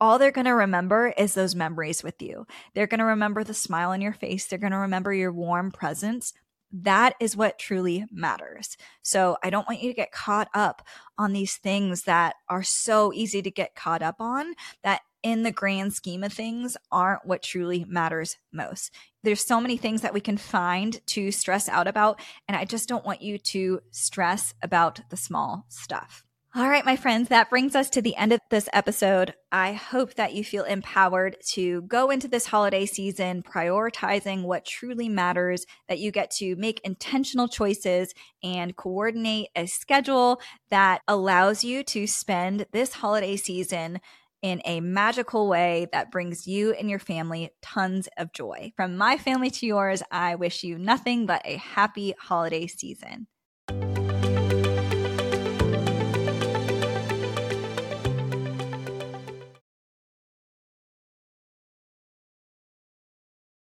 All 0.00 0.18
they're 0.18 0.32
going 0.32 0.46
to 0.46 0.54
remember 0.54 1.14
is 1.16 1.34
those 1.34 1.54
memories 1.54 2.02
with 2.02 2.20
you. 2.20 2.46
They're 2.74 2.86
going 2.86 2.98
to 2.98 3.04
remember 3.04 3.44
the 3.44 3.54
smile 3.54 3.90
on 3.90 4.00
your 4.00 4.12
face. 4.12 4.46
They're 4.46 4.58
going 4.58 4.72
to 4.72 4.78
remember 4.78 5.12
your 5.12 5.32
warm 5.32 5.70
presence. 5.70 6.32
That 6.72 7.14
is 7.20 7.36
what 7.36 7.58
truly 7.58 8.04
matters. 8.10 8.76
So 9.02 9.36
I 9.42 9.50
don't 9.50 9.68
want 9.68 9.82
you 9.82 9.90
to 9.90 9.96
get 9.96 10.10
caught 10.10 10.48
up 10.52 10.82
on 11.16 11.32
these 11.32 11.56
things 11.56 12.02
that 12.02 12.34
are 12.48 12.64
so 12.64 13.12
easy 13.12 13.42
to 13.42 13.50
get 13.50 13.76
caught 13.76 14.02
up 14.02 14.16
on 14.18 14.54
that 14.82 15.02
in 15.24 15.42
the 15.42 15.50
grand 15.50 15.94
scheme 15.94 16.22
of 16.22 16.32
things 16.32 16.76
aren't 16.92 17.24
what 17.24 17.42
truly 17.42 17.84
matters 17.88 18.36
most. 18.52 18.92
There's 19.24 19.44
so 19.44 19.60
many 19.60 19.78
things 19.78 20.02
that 20.02 20.14
we 20.14 20.20
can 20.20 20.36
find 20.36 21.04
to 21.08 21.32
stress 21.32 21.68
out 21.68 21.88
about, 21.88 22.20
and 22.46 22.56
I 22.56 22.66
just 22.66 22.88
don't 22.88 23.06
want 23.06 23.22
you 23.22 23.38
to 23.38 23.80
stress 23.90 24.54
about 24.62 25.00
the 25.08 25.16
small 25.16 25.64
stuff. 25.68 26.24
All 26.56 26.68
right, 26.68 26.84
my 26.84 26.94
friends, 26.94 27.30
that 27.30 27.50
brings 27.50 27.74
us 27.74 27.90
to 27.90 28.02
the 28.02 28.14
end 28.14 28.32
of 28.32 28.38
this 28.48 28.68
episode. 28.72 29.34
I 29.50 29.72
hope 29.72 30.14
that 30.14 30.34
you 30.34 30.44
feel 30.44 30.62
empowered 30.62 31.36
to 31.54 31.82
go 31.82 32.10
into 32.10 32.28
this 32.28 32.46
holiday 32.46 32.86
season 32.86 33.42
prioritizing 33.42 34.44
what 34.44 34.64
truly 34.64 35.08
matters, 35.08 35.66
that 35.88 35.98
you 35.98 36.12
get 36.12 36.30
to 36.32 36.54
make 36.54 36.80
intentional 36.84 37.48
choices 37.48 38.14
and 38.44 38.76
coordinate 38.76 39.48
a 39.56 39.66
schedule 39.66 40.40
that 40.70 41.00
allows 41.08 41.64
you 41.64 41.82
to 41.84 42.06
spend 42.06 42.66
this 42.70 42.92
holiday 42.92 43.34
season 43.34 44.00
in 44.44 44.60
a 44.66 44.78
magical 44.80 45.48
way 45.48 45.88
that 45.90 46.10
brings 46.10 46.46
you 46.46 46.74
and 46.74 46.90
your 46.90 46.98
family 46.98 47.48
tons 47.62 48.10
of 48.18 48.30
joy. 48.34 48.70
From 48.76 48.94
my 48.98 49.16
family 49.16 49.48
to 49.48 49.64
yours, 49.64 50.02
I 50.10 50.34
wish 50.34 50.62
you 50.62 50.76
nothing 50.76 51.24
but 51.24 51.40
a 51.46 51.56
happy 51.56 52.14
holiday 52.20 52.66
season. 52.66 53.26